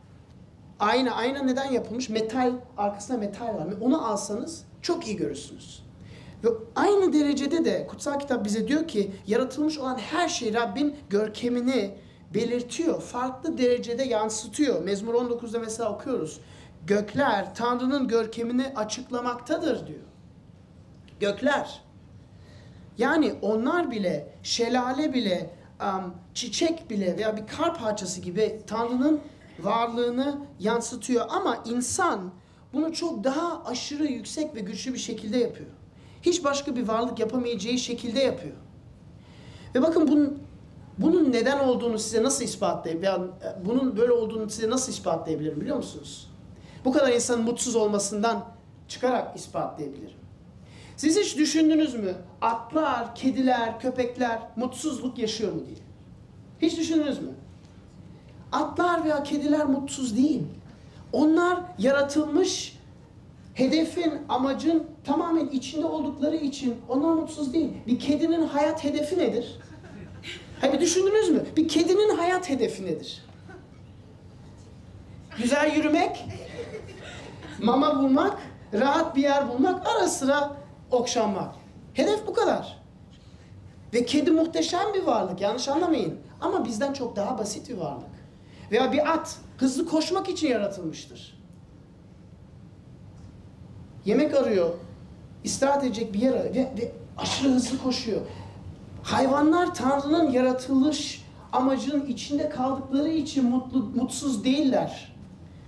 ayna 0.80 1.14
ayna 1.14 1.42
neden 1.42 1.72
yapılmış? 1.72 2.08
Metal 2.08 2.52
arkasında 2.76 3.18
metal 3.18 3.46
var. 3.46 3.66
Onu 3.80 4.08
alsanız 4.08 4.64
çok 4.82 5.06
iyi 5.06 5.16
görürsünüz. 5.16 5.82
Ve 6.44 6.48
aynı 6.76 7.12
derecede 7.12 7.64
de 7.64 7.86
kutsal 7.86 8.18
kitap 8.18 8.44
bize 8.44 8.68
diyor 8.68 8.88
ki 8.88 9.10
yaratılmış 9.26 9.78
olan 9.78 9.98
her 9.98 10.28
şey 10.28 10.54
Rabbin 10.54 10.96
görkemini 11.10 11.94
belirtiyor. 12.34 13.02
Farklı 13.02 13.58
derecede 13.58 14.02
yansıtıyor. 14.02 14.82
Mezmur 14.82 15.14
19'da 15.14 15.58
mesela 15.58 15.92
okuyoruz. 15.94 16.40
Gökler 16.86 17.54
Tanrı'nın 17.54 18.08
görkemini 18.08 18.66
açıklamaktadır 18.76 19.86
diyor. 19.86 20.00
Gökler. 21.20 21.87
Yani 22.98 23.34
onlar 23.42 23.90
bile, 23.90 24.34
şelale 24.42 25.14
bile, 25.14 25.50
um, 25.82 26.14
çiçek 26.34 26.90
bile 26.90 27.16
veya 27.16 27.36
bir 27.36 27.46
kar 27.46 27.78
parçası 27.78 28.20
gibi 28.20 28.60
Tanrı'nın 28.66 29.20
varlığını 29.60 30.38
yansıtıyor. 30.60 31.26
Ama 31.28 31.62
insan 31.64 32.30
bunu 32.72 32.92
çok 32.92 33.24
daha 33.24 33.64
aşırı 33.64 34.06
yüksek 34.06 34.54
ve 34.54 34.60
güçlü 34.60 34.94
bir 34.94 34.98
şekilde 34.98 35.38
yapıyor. 35.38 35.70
Hiç 36.22 36.44
başka 36.44 36.76
bir 36.76 36.88
varlık 36.88 37.18
yapamayacağı 37.18 37.78
şekilde 37.78 38.20
yapıyor. 38.20 38.56
Ve 39.74 39.82
bakın 39.82 40.08
bunun, 40.08 40.38
bunun 40.98 41.32
neden 41.32 41.58
olduğunu 41.58 41.98
size 41.98 42.22
nasıl 42.22 42.44
ispatlayayım 42.44 43.02
veya 43.02 43.20
bunun 43.64 43.96
böyle 43.96 44.12
olduğunu 44.12 44.50
size 44.50 44.70
nasıl 44.70 44.92
ispatlayabilirim 44.92 45.60
biliyor 45.60 45.76
musunuz? 45.76 46.30
Bu 46.84 46.92
kadar 46.92 47.12
insanın 47.12 47.44
mutsuz 47.44 47.76
olmasından 47.76 48.44
çıkarak 48.88 49.36
ispatlayabilirim. 49.36 50.17
Siz 50.98 51.18
hiç 51.18 51.38
düşündünüz 51.38 51.94
mü? 51.94 52.14
Atlar, 52.40 53.14
kediler, 53.14 53.80
köpekler 53.80 54.38
mutsuzluk 54.56 55.18
yaşıyor 55.18 55.52
mu 55.52 55.60
diye. 55.66 55.78
Hiç 56.62 56.78
düşündünüz 56.78 57.22
mü? 57.22 57.28
Atlar 58.52 59.04
veya 59.04 59.22
kediler 59.22 59.66
mutsuz 59.66 60.16
değil. 60.16 60.42
Onlar 61.12 61.58
yaratılmış 61.78 62.78
hedefin, 63.54 64.14
amacın 64.28 64.86
tamamen 65.04 65.46
içinde 65.46 65.86
oldukları 65.86 66.36
için 66.36 66.74
onlar 66.88 67.12
mutsuz 67.12 67.52
değil. 67.54 67.70
Bir 67.86 67.98
kedinin 67.98 68.46
hayat 68.46 68.84
hedefi 68.84 69.18
nedir? 69.18 69.58
Ha 70.60 70.72
bir 70.72 70.80
düşündünüz 70.80 71.30
mü? 71.30 71.44
Bir 71.56 71.68
kedinin 71.68 72.16
hayat 72.16 72.50
hedefi 72.50 72.86
nedir? 72.86 73.24
Güzel 75.42 75.76
yürümek, 75.76 76.24
mama 77.62 78.02
bulmak, 78.02 78.38
rahat 78.72 79.16
bir 79.16 79.22
yer 79.22 79.48
bulmak, 79.48 79.86
ara 79.86 80.08
sıra 80.08 80.57
okşanmak. 80.90 81.54
Hedef 81.94 82.26
bu 82.26 82.34
kadar. 82.34 82.82
Ve 83.94 84.06
kedi 84.06 84.30
muhteşem 84.30 84.94
bir 84.94 85.02
varlık 85.02 85.40
yanlış 85.40 85.68
anlamayın. 85.68 86.18
Ama 86.40 86.64
bizden 86.64 86.92
çok 86.92 87.16
daha 87.16 87.38
basit 87.38 87.68
bir 87.68 87.76
varlık. 87.76 88.18
Veya 88.70 88.92
bir 88.92 89.12
at 89.12 89.36
hızlı 89.58 89.86
koşmak 89.86 90.28
için 90.28 90.48
yaratılmıştır. 90.48 91.38
Yemek 94.04 94.34
arıyor, 94.34 94.70
istirahat 95.44 95.84
edecek 95.84 96.12
bir 96.12 96.18
yer 96.18 96.32
arıyor 96.32 96.54
ve, 96.54 96.58
ve 96.58 96.92
aşırı 97.16 97.48
hızlı 97.48 97.82
koşuyor. 97.82 98.20
Hayvanlar 99.02 99.74
Tanrı'nın 99.74 100.30
yaratılış 100.30 101.24
amacının 101.52 102.06
içinde 102.06 102.48
kaldıkları 102.48 103.08
için 103.08 103.44
mutlu, 103.44 103.82
mutsuz 103.82 104.44
değiller. 104.44 105.16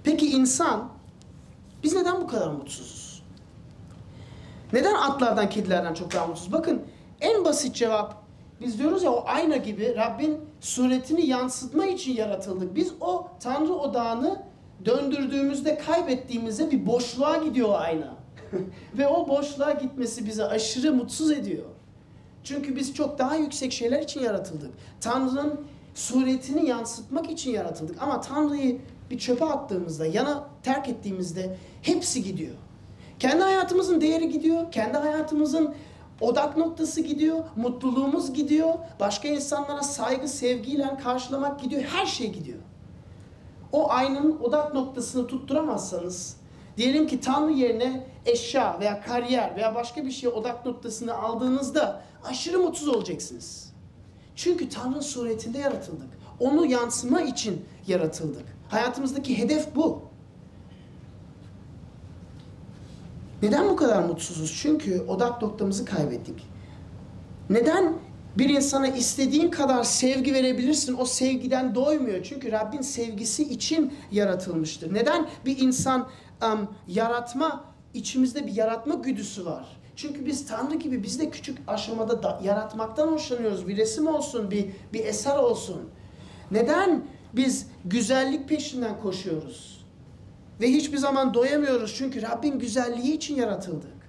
Peki 0.04 0.30
insan, 0.30 0.88
biz 1.83 1.94
neden 1.94 2.20
bu 2.20 2.26
kadar 2.26 2.48
mutsuzuz? 2.48 3.00
Neden 4.72 4.94
atlardan, 4.94 5.48
kedilerden 5.48 5.94
çok 5.94 6.14
daha 6.14 6.26
mutsuz? 6.26 6.52
Bakın 6.52 6.83
en 7.20 7.44
basit 7.44 7.74
cevap, 7.74 8.22
biz 8.61 8.78
diyoruz 8.78 9.02
ya 9.02 9.12
o 9.12 9.24
ayna 9.26 9.56
gibi 9.56 9.96
Rabbin 9.96 10.40
suretini 10.61 11.26
yansıtma 11.26 11.87
için 11.87 12.12
yaratıldık. 12.12 12.76
Biz 12.76 12.92
o 13.00 13.28
Tanrı 13.40 13.72
odağını 13.74 14.42
döndürdüğümüzde 14.85 15.78
kaybettiğimizde 15.78 16.70
bir 16.70 16.87
boşluğa 16.87 17.37
gidiyor 17.37 17.80
ayna. 17.80 18.14
Ve 18.98 19.09
o 19.09 19.28
boşluğa 19.28 19.72
gitmesi 19.72 20.26
bizi 20.26 20.44
aşırı 20.44 20.92
mutsuz 20.92 21.30
ediyor. 21.30 21.64
Çünkü 22.44 22.76
biz 22.76 22.94
çok 22.94 23.18
daha 23.18 23.37
yüksek 23.37 23.72
şeyler 23.72 24.02
için 24.02 24.20
yaratıldık. 24.20 24.70
Tanrı'nın 25.00 25.61
suretini 25.94 26.68
yansıtmak 26.68 27.30
için 27.30 27.50
yaratıldık. 27.50 28.02
Ama 28.02 28.20
Tanrı'yı 28.20 28.80
bir 29.11 29.18
çöpe 29.18 29.44
attığımızda, 29.44 30.06
yana 30.06 30.44
terk 30.62 30.88
ettiğimizde 30.88 31.56
hepsi 31.83 32.24
gidiyor. 32.24 32.54
Kendi 33.20 33.42
hayatımızın 33.42 34.00
değeri 34.00 34.28
gidiyor. 34.28 34.72
Kendi 34.72 34.98
hayatımızın 34.98 35.74
Odak 36.20 36.56
noktası 36.56 37.00
gidiyor, 37.00 37.44
mutluluğumuz 37.56 38.33
gidiyor, 38.33 38.74
başka 39.00 39.28
insanlara 39.28 39.83
saygı, 39.83 40.28
sevgiyle 40.28 40.98
karşılamak 41.02 41.61
gidiyor, 41.61 41.83
her 41.83 42.06
şey 42.06 42.33
gidiyor. 42.33 42.59
O 43.72 43.90
aynanın 43.90 44.40
odak 44.40 44.74
noktasını 44.74 45.26
tutturamazsanız, 45.26 46.37
diyelim 46.76 47.06
ki 47.06 47.20
Tanrı 47.20 47.52
yerine 47.52 48.06
eşya 48.26 48.80
veya 48.80 49.00
kariyer 49.00 49.56
veya 49.56 49.74
başka 49.74 50.04
bir 50.04 50.11
şeye 50.11 50.28
odak 50.28 50.66
noktasını 50.66 51.14
aldığınızda 51.14 52.02
aşırı 52.24 52.59
mutsuz 52.59 52.88
olacaksınız. 52.88 53.72
Çünkü 54.37 54.68
Tanrı'nın 54.68 55.00
suretinde 55.00 55.59
yaratıldık. 55.59 56.09
Onu 56.40 56.66
yansıma 56.66 57.20
için 57.20 57.64
yaratıldık. 57.87 58.44
Hayatımızdaki 58.68 59.38
hedef 59.38 59.74
bu. 59.74 60.10
Neden 63.42 63.68
bu 63.68 63.76
kadar 63.76 64.03
mutsuzuz? 64.03 64.59
Çünkü 64.62 65.00
odak 65.00 65.42
noktamızı 65.42 65.85
kaybettik. 65.85 66.48
Neden 67.50 67.94
bir 68.38 68.50
insana 68.50 68.88
istediğin 68.88 69.50
kadar 69.50 69.85
sevgi 69.85 70.35
verebilirsin, 70.35 70.96
o 70.98 71.05
sevgiden 71.05 71.74
doymuyor. 71.74 72.22
Çünkü 72.22 72.53
Rabbin 72.53 72.81
sevgisi 72.81 73.42
için 73.42 73.94
yaratılmıştır. 74.12 74.94
Neden 74.94 75.29
bir 75.46 75.59
insan 75.59 76.09
um, 76.42 76.68
yaratma, 76.88 77.64
içimizde 77.94 78.46
bir 78.46 78.53
yaratma 78.53 78.94
güdüsü 78.94 79.46
var. 79.46 79.81
Çünkü 79.96 80.26
biz 80.26 80.46
Tanrı 80.46 80.74
gibi 80.74 81.03
biz 81.03 81.20
de 81.20 81.31
küçük 81.31 81.59
aşamada 81.66 82.22
da, 82.22 82.40
yaratmaktan 82.44 83.09
hoşlanıyoruz. 83.09 83.68
Bir 83.68 83.76
resim 83.76 84.07
olsun, 84.07 84.50
bir, 84.50 84.66
bir 84.92 85.05
eser 85.05 85.37
olsun. 85.37 85.81
Neden 86.50 87.05
biz 87.33 87.66
güzellik 87.85 88.48
peşinden 88.48 89.00
koşuyoruz? 89.00 89.80
Ve 90.61 90.68
hiçbir 90.68 90.99
zaman 90.99 91.35
doyamıyoruz 91.35 91.94
çünkü 91.96 92.23
Rabbin 92.23 92.59
güzelliği 92.59 93.12
için 93.12 93.37
yaratıldık. 93.37 94.01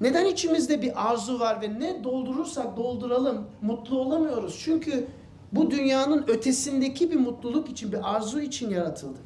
Neden 0.00 0.26
içimizde 0.26 0.82
bir 0.82 1.08
arzu 1.10 1.40
var 1.40 1.60
ve 1.62 1.80
ne 1.80 2.04
doldurursak 2.04 2.76
dolduralım 2.76 3.46
mutlu 3.62 3.98
olamıyoruz? 3.98 4.60
Çünkü 4.64 5.06
bu 5.52 5.70
dünyanın 5.70 6.24
ötesindeki 6.28 7.10
bir 7.10 7.16
mutluluk 7.16 7.68
için, 7.68 7.92
bir 7.92 8.16
arzu 8.16 8.40
için 8.40 8.70
yaratıldık. 8.70 9.24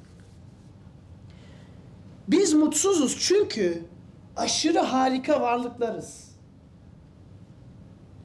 Biz 2.28 2.54
mutsuzuz 2.54 3.16
çünkü 3.20 3.85
aşırı 4.37 4.78
harika 4.78 5.40
varlıklarız. 5.40 6.30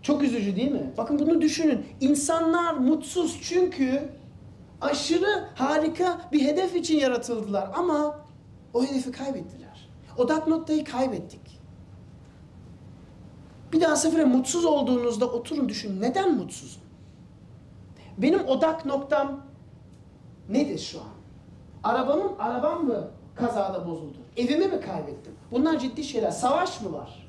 Çok 0.01 0.23
üzücü 0.23 0.55
değil 0.55 0.71
mi? 0.71 0.93
Bakın 0.97 1.19
bunu 1.19 1.41
düşünün. 1.41 1.86
İnsanlar 2.01 2.73
mutsuz 2.73 3.39
çünkü 3.43 4.10
aşırı 4.81 5.49
harika 5.55 6.21
bir 6.31 6.41
hedef 6.41 6.75
için 6.75 6.99
yaratıldılar 6.99 7.69
ama 7.75 8.19
o 8.73 8.83
hedefi 8.83 9.11
kaybettiler. 9.11 9.89
Odak 10.17 10.47
noktayı 10.47 10.83
kaybettik. 10.85 11.59
Bir 13.73 13.81
daha 13.81 13.95
sefere 13.95 14.25
mutsuz 14.25 14.65
olduğunuzda 14.65 15.25
oturun 15.25 15.69
düşün. 15.69 16.01
Neden 16.01 16.35
mutsuzum? 16.38 16.81
Benim 18.17 18.47
odak 18.47 18.85
noktam 18.85 19.41
nedir 20.49 20.79
şu 20.79 20.99
an? 21.01 21.07
Arabamın 21.83 22.31
arabam 22.39 22.85
mı 22.85 23.07
kazada 23.35 23.88
bozuldu? 23.88 24.17
Evimi 24.38 24.65
mi 24.67 24.81
kaybettim? 24.81 25.33
Bunlar 25.51 25.79
ciddi 25.79 26.03
şeyler. 26.03 26.31
Savaş 26.31 26.81
mı 26.81 26.93
var? 26.93 27.24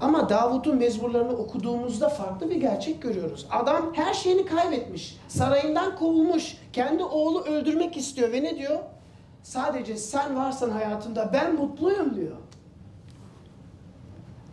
Ama 0.00 0.28
Davut'un 0.28 0.76
mezmurlarını 0.76 1.32
okuduğumuzda 1.32 2.08
farklı 2.08 2.50
bir 2.50 2.56
gerçek 2.56 3.02
görüyoruz. 3.02 3.46
Adam 3.50 3.94
her 3.94 4.14
şeyini 4.14 4.46
kaybetmiş. 4.46 5.16
Sarayından 5.28 5.96
kovulmuş. 5.96 6.56
Kendi 6.72 7.04
oğlu 7.04 7.44
öldürmek 7.44 7.96
istiyor 7.96 8.32
ve 8.32 8.42
ne 8.42 8.58
diyor? 8.58 8.78
Sadece 9.42 9.96
sen 9.96 10.36
varsan 10.36 10.70
hayatımda 10.70 11.30
ben 11.32 11.54
mutluyum 11.54 12.16
diyor. 12.16 12.36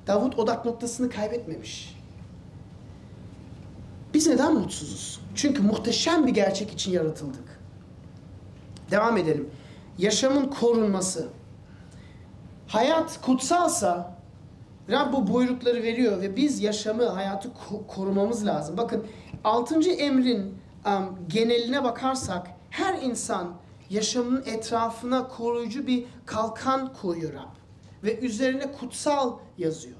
Davut 0.08 0.40
odak 0.40 0.66
noktasını 0.66 1.10
kaybetmemiş. 1.10 1.98
Biz 4.14 4.28
neden 4.28 4.54
mutsuzuz? 4.54 5.20
Çünkü 5.36 5.62
muhteşem 5.62 6.28
bir 6.28 6.34
gerçek 6.34 6.72
için 6.72 6.92
yaratıldık. 6.92 7.60
Devam 8.92 9.18
edelim. 9.18 9.50
Yaşamın 9.98 10.46
korunması. 10.46 11.28
Hayat 12.68 13.22
kutsalsa 13.22 14.13
Rab 14.90 15.14
bu 15.14 15.34
buyrukları 15.34 15.84
veriyor 15.84 16.22
ve 16.22 16.36
biz 16.36 16.62
yaşamı, 16.62 17.06
hayatı 17.06 17.50
korumamız 17.88 18.46
lazım. 18.46 18.78
Bakın 18.78 19.06
6. 19.44 19.90
emrin 19.90 20.58
um, 20.86 21.20
geneline 21.28 21.84
bakarsak 21.84 22.48
her 22.70 23.02
insan 23.02 23.54
yaşamının 23.90 24.44
etrafına 24.46 25.28
koruyucu 25.28 25.88
bir 25.88 26.06
kalkan 26.26 26.94
koyuyor 26.94 27.34
Rab. 27.34 27.56
Ve 28.04 28.20
üzerine 28.20 28.72
kutsal 28.72 29.34
yazıyor. 29.58 29.98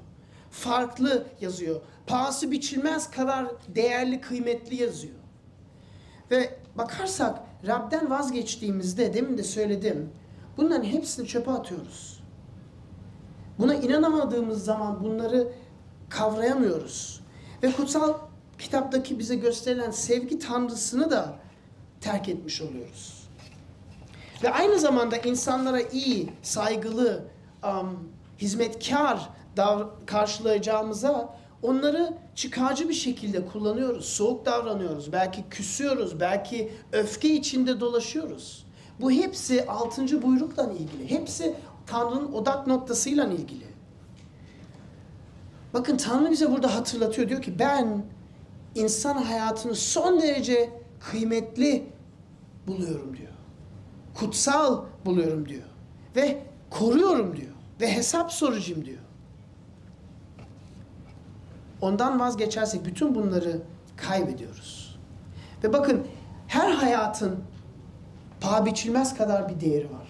Farklı 0.50 1.26
yazıyor. 1.40 1.80
Pahası 2.06 2.50
biçilmez 2.50 3.10
kadar 3.10 3.46
değerli, 3.68 4.20
kıymetli 4.20 4.82
yazıyor. 4.82 5.14
Ve 6.30 6.58
bakarsak 6.74 7.38
Rab'den 7.66 8.10
vazgeçtiğimizde 8.10 9.14
demin 9.14 9.38
de 9.38 9.42
söyledim. 9.42 10.10
Bunların 10.56 10.84
hepsini 10.84 11.26
çöpe 11.26 11.50
atıyoruz. 11.50 12.13
Buna 13.58 13.74
inanamadığımız 13.74 14.64
zaman 14.64 15.04
bunları 15.04 15.48
kavrayamıyoruz. 16.08 17.20
Ve 17.62 17.72
kutsal 17.72 18.14
kitaptaki 18.58 19.18
bize 19.18 19.34
gösterilen 19.36 19.90
sevgi 19.90 20.38
tanrısını 20.38 21.10
da 21.10 21.34
terk 22.00 22.28
etmiş 22.28 22.62
oluyoruz. 22.62 23.24
Ve 24.42 24.50
aynı 24.50 24.78
zamanda 24.78 25.16
insanlara 25.16 25.80
iyi, 25.80 26.32
saygılı, 26.42 27.24
um, 27.64 28.08
hizmetkar 28.38 29.28
dav- 29.56 29.88
karşılayacağımıza 30.06 31.36
onları 31.62 32.14
çıkarcı 32.34 32.88
bir 32.88 32.94
şekilde 32.94 33.46
kullanıyoruz. 33.46 34.04
Soğuk 34.04 34.46
davranıyoruz. 34.46 35.12
Belki 35.12 35.44
küsüyoruz. 35.50 36.20
Belki 36.20 36.72
öfke 36.92 37.28
içinde 37.28 37.80
dolaşıyoruz. 37.80 38.66
Bu 39.00 39.10
hepsi 39.10 39.66
6. 39.66 40.22
buyrukla 40.22 40.72
ilgili. 40.72 41.10
Hepsi 41.10 41.54
Tanrı'nın 41.86 42.32
odak 42.32 42.66
noktasıyla 42.66 43.24
ilgili. 43.26 43.64
Bakın 45.74 45.96
Tanrı 45.96 46.30
bize 46.30 46.50
burada 46.50 46.74
hatırlatıyor. 46.74 47.28
Diyor 47.28 47.42
ki 47.42 47.58
ben 47.58 48.04
insan 48.74 49.14
hayatını 49.22 49.74
son 49.74 50.22
derece 50.22 50.70
kıymetli 51.00 51.86
buluyorum 52.66 53.16
diyor. 53.16 53.32
Kutsal 54.14 54.84
buluyorum 55.04 55.48
diyor. 55.48 55.64
Ve 56.16 56.42
koruyorum 56.70 57.36
diyor. 57.36 57.52
Ve 57.80 57.92
hesap 57.92 58.32
soracağım 58.32 58.84
diyor. 58.84 58.98
Ondan 61.80 62.20
vazgeçersek 62.20 62.84
bütün 62.86 63.14
bunları 63.14 63.62
kaybediyoruz. 63.96 64.98
Ve 65.64 65.72
bakın 65.72 66.06
her 66.48 66.70
hayatın 66.70 67.38
paha 68.40 68.66
biçilmez 68.66 69.16
kadar 69.16 69.48
bir 69.48 69.60
değeri 69.60 69.84
var. 69.84 70.03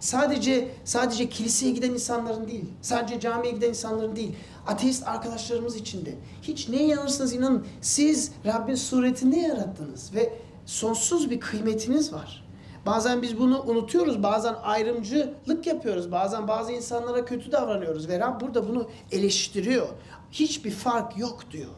Sadece 0.00 0.68
sadece 0.84 1.28
kiliseye 1.28 1.72
giden 1.72 1.90
insanların 1.90 2.48
değil, 2.48 2.64
sadece 2.82 3.20
camiye 3.20 3.52
giden 3.52 3.68
insanların 3.68 4.16
değil, 4.16 4.36
ateist 4.66 5.08
arkadaşlarımız 5.08 5.76
için 5.76 6.06
de. 6.06 6.14
Hiç 6.42 6.68
neye 6.68 6.84
inanırsanız 6.84 7.32
inanın, 7.32 7.66
siz 7.80 8.32
Rabbin 8.46 8.74
suretinde 8.74 9.36
yarattınız 9.36 10.14
ve 10.14 10.32
sonsuz 10.66 11.30
bir 11.30 11.40
kıymetiniz 11.40 12.12
var. 12.12 12.44
Bazen 12.86 13.22
biz 13.22 13.38
bunu 13.38 13.62
unutuyoruz, 13.62 14.22
bazen 14.22 14.54
ayrımcılık 14.62 15.66
yapıyoruz, 15.66 16.12
bazen 16.12 16.48
bazı 16.48 16.72
insanlara 16.72 17.24
kötü 17.24 17.52
davranıyoruz 17.52 18.08
ve 18.08 18.20
Rab 18.20 18.40
burada 18.40 18.68
bunu 18.68 18.88
eleştiriyor. 19.12 19.88
Hiçbir 20.32 20.70
fark 20.70 21.18
yok 21.18 21.44
diyor. 21.50 21.70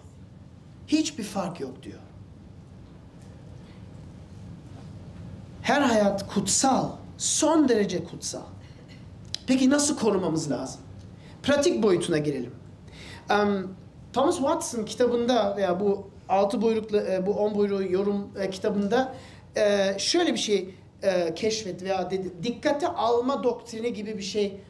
Hiçbir 0.86 1.24
fark 1.24 1.60
yok 1.60 1.82
diyor. 1.82 1.98
Her 5.62 5.80
hayat 5.80 6.34
kutsal, 6.34 6.88
son 7.22 7.68
derece 7.68 8.04
kutsal. 8.04 8.42
Peki 9.46 9.70
nasıl 9.70 9.98
korumamız 9.98 10.50
lazım? 10.50 10.80
Pratik 11.42 11.82
boyutuna 11.82 12.18
girelim. 12.18 12.52
Um, 13.30 13.76
Thomas 14.12 14.36
Watson 14.36 14.84
kitabında 14.84 15.56
veya 15.56 15.80
bu 15.80 16.10
altı 16.28 16.62
buyruklu, 16.62 16.98
e, 16.98 17.26
bu 17.26 17.30
on 17.30 17.54
buyruğu 17.54 17.82
yorum 17.82 18.30
e, 18.38 18.50
kitabında 18.50 19.14
e, 19.56 19.94
şöyle 19.98 20.32
bir 20.32 20.38
şey 20.38 20.74
keşfetti 21.36 21.84
veya 21.84 22.10
dedi, 22.10 22.32
dikkate 22.42 22.88
alma 22.88 23.42
doktrini 23.42 23.92
gibi 23.92 24.18
bir 24.18 24.22
şey 24.22 24.60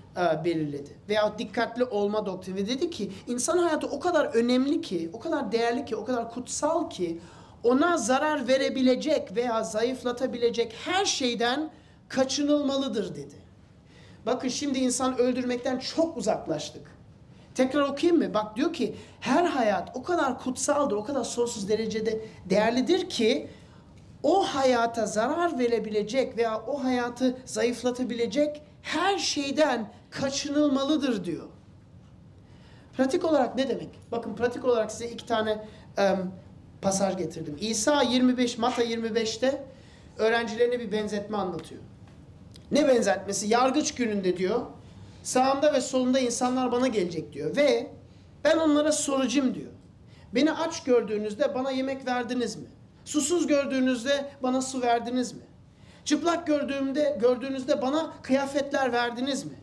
belirledi. 0.45 0.91
Veya 1.09 1.39
dikkatli 1.39 1.85
olma 1.85 2.27
doktrini. 2.27 2.57
Ve 2.57 2.69
dedi 2.69 2.91
ki 2.91 3.11
insan 3.29 3.59
hayatı 3.59 3.87
o 3.87 4.01
kadar 4.01 4.25
önemli 4.25 4.81
ki, 4.81 5.11
o 5.13 5.21
kadar 5.21 5.53
değerli 5.53 5.85
ki, 5.85 5.97
o 5.97 6.05
kadar 6.05 6.31
kutsal 6.31 6.91
ki 6.91 7.19
ona 7.65 7.97
zarar 7.97 8.49
verebilecek 8.49 9.37
veya 9.37 9.65
zayıflatabilecek 9.65 10.75
her 10.85 11.05
şeyden 11.05 11.71
kaçınılmalıdır 12.15 13.15
dedi. 13.15 13.35
Bakın 14.27 14.49
şimdi 14.49 14.79
insan 14.79 15.19
öldürmekten 15.19 15.79
çok 15.79 16.17
uzaklaştık. 16.17 16.83
Tekrar 17.55 17.81
okuyayım 17.81 18.23
mı? 18.23 18.35
Bak 18.35 18.57
diyor 18.57 18.73
ki 18.73 18.95
her 19.21 19.45
hayat 19.45 19.97
o 19.97 20.03
kadar 20.03 20.39
kutsaldır, 20.39 20.97
o 20.97 21.05
kadar 21.05 21.25
sonsuz 21.25 21.69
derecede 21.69 22.25
değerlidir 22.51 23.11
ki 23.11 23.49
o 24.23 24.45
hayata 24.45 25.07
zarar 25.07 25.59
verebilecek 25.59 26.37
veya 26.37 26.61
o 26.67 26.85
hayatı 26.85 27.37
zayıflatabilecek 27.45 28.63
her 28.83 29.19
şeyden 29.19 29.93
kaçınılmalıdır 30.11 31.25
diyor. 31.25 31.49
Pratik 32.97 33.25
olarak 33.25 33.57
ne 33.57 33.69
demek? 33.69 33.89
Bakın 34.13 34.35
pratik 34.35 34.65
olarak 34.65 34.93
size 34.93 35.09
iki 35.09 35.27
tane 35.27 35.65
em, 35.97 36.33
pasaj 36.83 37.17
getirdim. 37.17 37.57
İsa 37.61 38.03
25, 38.03 38.59
Mata 38.59 38.85
25'te 38.85 39.65
öğrencilerine 40.19 40.81
bir 40.81 40.93
benzetme 40.93 41.37
anlatıyor. 41.37 41.81
Ne 42.73 42.89
benzetmesi? 42.89 43.47
Yargıç 43.47 43.95
gününde 43.95 44.37
diyor. 44.37 44.61
Sağımda 45.23 45.73
ve 45.75 45.81
solumda 45.81 46.19
insanlar 46.19 46.73
bana 46.73 46.89
gelecek 46.89 47.33
diyor. 47.33 47.57
Ve 47.57 47.87
ben 48.45 48.59
onlara 48.59 48.93
soracağım 48.93 49.55
diyor. 49.55 49.73
Beni 50.35 50.53
aç 50.53 50.85
gördüğünüzde 50.85 51.55
bana 51.55 51.71
yemek 51.71 52.07
verdiniz 52.07 52.57
mi? 52.57 52.67
Susuz 53.05 53.47
gördüğünüzde 53.47 54.31
bana 54.43 54.63
su 54.63 54.83
verdiniz 54.83 55.33
mi? 55.33 55.43
Çıplak 56.05 56.47
gördüğümde 56.47 57.19
gördüğünüzde 57.21 57.83
bana 57.83 58.13
kıyafetler 58.23 58.93
verdiniz 58.93 59.45
mi? 59.45 59.57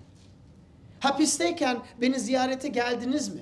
Hapisteyken 0.99 1.77
beni 2.01 2.19
ziyarete 2.19 2.67
geldiniz 2.67 3.33
mi? 3.33 3.41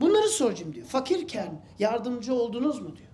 Bunları 0.00 0.28
soracağım 0.28 0.74
diyor. 0.74 0.86
Fakirken 0.86 1.60
yardımcı 1.78 2.34
oldunuz 2.34 2.80
mu 2.80 2.96
diyor. 2.96 3.09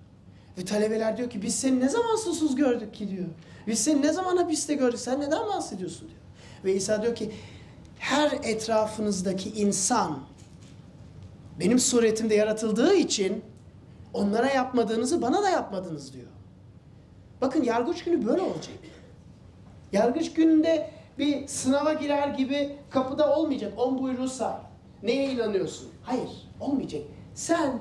Ve 0.59 0.64
talebeler 0.64 1.16
diyor 1.16 1.31
ki 1.31 1.42
biz 1.42 1.55
seni 1.55 1.81
ne 1.81 1.88
zaman 1.88 2.16
susuz 2.16 2.57
gördük 2.57 2.95
ki 2.95 3.11
diyor. 3.11 3.27
Biz 3.66 3.79
seni 3.79 4.03
ne 4.03 4.12
zaman 4.12 4.37
hapiste 4.37 4.75
gördük 4.75 5.01
sen 5.01 5.21
neden 5.21 5.47
bahsediyorsun 5.47 6.09
diyor. 6.09 6.21
Ve 6.64 6.75
İsa 6.75 7.03
diyor 7.03 7.14
ki 7.14 7.33
her 7.99 8.33
etrafınızdaki 8.42 9.51
insan 9.51 10.19
benim 11.61 11.79
suretimde 11.79 12.35
yaratıldığı 12.35 12.95
için 12.95 13.42
onlara 14.14 14.47
yapmadığınızı 14.47 15.23
bana 15.23 15.42
da 15.42 15.51
yapmadınız 15.51 16.12
diyor. 16.12 16.27
Bakın 17.40 17.62
yargıç 17.62 18.05
günü 18.05 18.27
böyle 18.27 18.42
olacak. 18.42 18.75
Yargıç 19.92 20.33
gününde 20.33 20.90
bir 21.19 21.49
sınava 21.49 21.92
girer 21.92 22.29
gibi 22.29 22.77
kapıda 22.90 23.37
olmayacak. 23.37 23.73
On 23.79 23.99
buyruğu 23.99 24.29
say. 24.29 24.55
Neye 25.03 25.33
inanıyorsun? 25.33 25.88
Hayır, 26.03 26.29
olmayacak. 26.61 27.03
Sen 27.35 27.81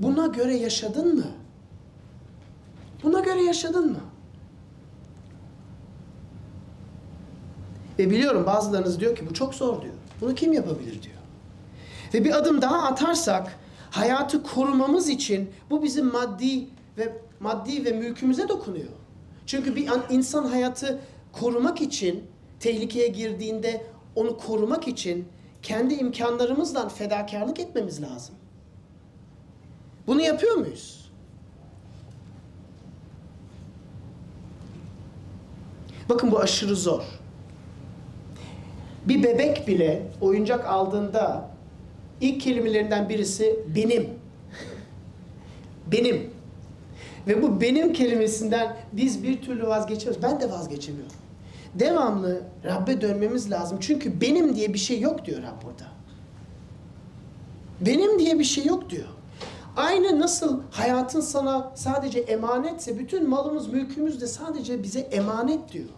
buna 0.00 0.26
göre 0.26 0.56
yaşadın 0.56 1.14
mı? 1.16 1.26
Buna 3.02 3.20
göre 3.20 3.42
yaşadın 3.42 3.90
mı? 3.92 4.00
Ve 7.98 8.10
biliyorum 8.10 8.46
bazılarınız 8.46 9.00
diyor 9.00 9.16
ki 9.16 9.26
bu 9.30 9.34
çok 9.34 9.54
zor 9.54 9.82
diyor. 9.82 9.94
Bunu 10.20 10.34
kim 10.34 10.52
yapabilir 10.52 11.02
diyor. 11.02 11.14
Ve 12.14 12.24
bir 12.24 12.38
adım 12.38 12.62
daha 12.62 12.82
atarsak 12.82 13.58
hayatı 13.90 14.42
korumamız 14.42 15.08
için 15.08 15.50
bu 15.70 15.82
bizim 15.82 16.06
maddi 16.12 16.66
ve 16.98 17.12
maddi 17.40 17.84
ve 17.84 17.92
mülkümüze 17.92 18.48
dokunuyor. 18.48 18.88
Çünkü 19.46 19.76
bir 19.76 19.88
an- 19.88 20.04
insan 20.10 20.44
hayatı 20.44 21.00
korumak 21.32 21.80
için 21.80 22.24
tehlikeye 22.60 23.08
girdiğinde 23.08 23.86
onu 24.16 24.38
korumak 24.38 24.88
için 24.88 25.28
kendi 25.62 25.94
imkanlarımızdan 25.94 26.88
fedakarlık 26.88 27.60
etmemiz 27.60 28.02
lazım. 28.02 28.34
Bunu 30.06 30.20
yapıyor 30.22 30.56
muyuz? 30.56 30.97
Bakın 36.08 36.30
bu 36.30 36.38
aşırı 36.38 36.76
zor. 36.76 37.02
Bir 39.08 39.22
bebek 39.22 39.68
bile 39.68 40.02
oyuncak 40.20 40.66
aldığında 40.66 41.50
ilk 42.20 42.40
kelimelerinden 42.40 43.08
birisi 43.08 43.60
benim. 43.76 44.08
Benim. 45.92 46.30
Ve 47.26 47.42
bu 47.42 47.60
benim 47.60 47.92
kelimesinden 47.92 48.76
biz 48.92 49.22
bir 49.22 49.42
türlü 49.42 49.66
vazgeçemiyoruz. 49.66 50.22
Ben 50.22 50.40
de 50.40 50.50
vazgeçemiyorum. 50.50 51.12
Devamlı 51.74 52.42
Rabbe 52.64 53.00
dönmemiz 53.00 53.50
lazım. 53.50 53.78
Çünkü 53.80 54.20
benim 54.20 54.56
diye 54.56 54.74
bir 54.74 54.78
şey 54.78 55.00
yok 55.00 55.24
diyor 55.24 55.42
Rab 55.42 55.64
burada. 55.64 55.84
Benim 57.80 58.18
diye 58.18 58.38
bir 58.38 58.44
şey 58.44 58.64
yok 58.64 58.90
diyor. 58.90 59.08
Aynı 59.76 60.20
nasıl 60.20 60.60
hayatın 60.70 61.20
sana 61.20 61.72
sadece 61.74 62.18
emanetse 62.18 62.98
bütün 62.98 63.28
malımız 63.28 63.68
mülkümüz 63.68 64.20
de 64.20 64.26
sadece 64.26 64.82
bize 64.82 65.00
emanet 65.00 65.72
diyor. 65.72 65.88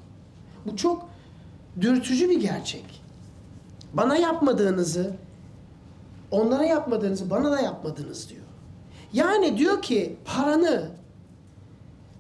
Bu 0.67 0.77
çok 0.77 1.09
dürtücü 1.81 2.29
bir 2.31 2.41
gerçek. 2.41 3.03
Bana 3.95 4.17
yapmadığınızı 4.17 5.17
onlara 6.31 6.65
yapmadığınızı 6.65 7.31
bana 7.31 7.51
da 7.51 7.61
yapmadınız 7.61 8.29
diyor. 8.29 8.43
Yani 9.13 9.59
diyor 9.59 9.83
ki 9.83 10.17
paranı, 10.25 10.91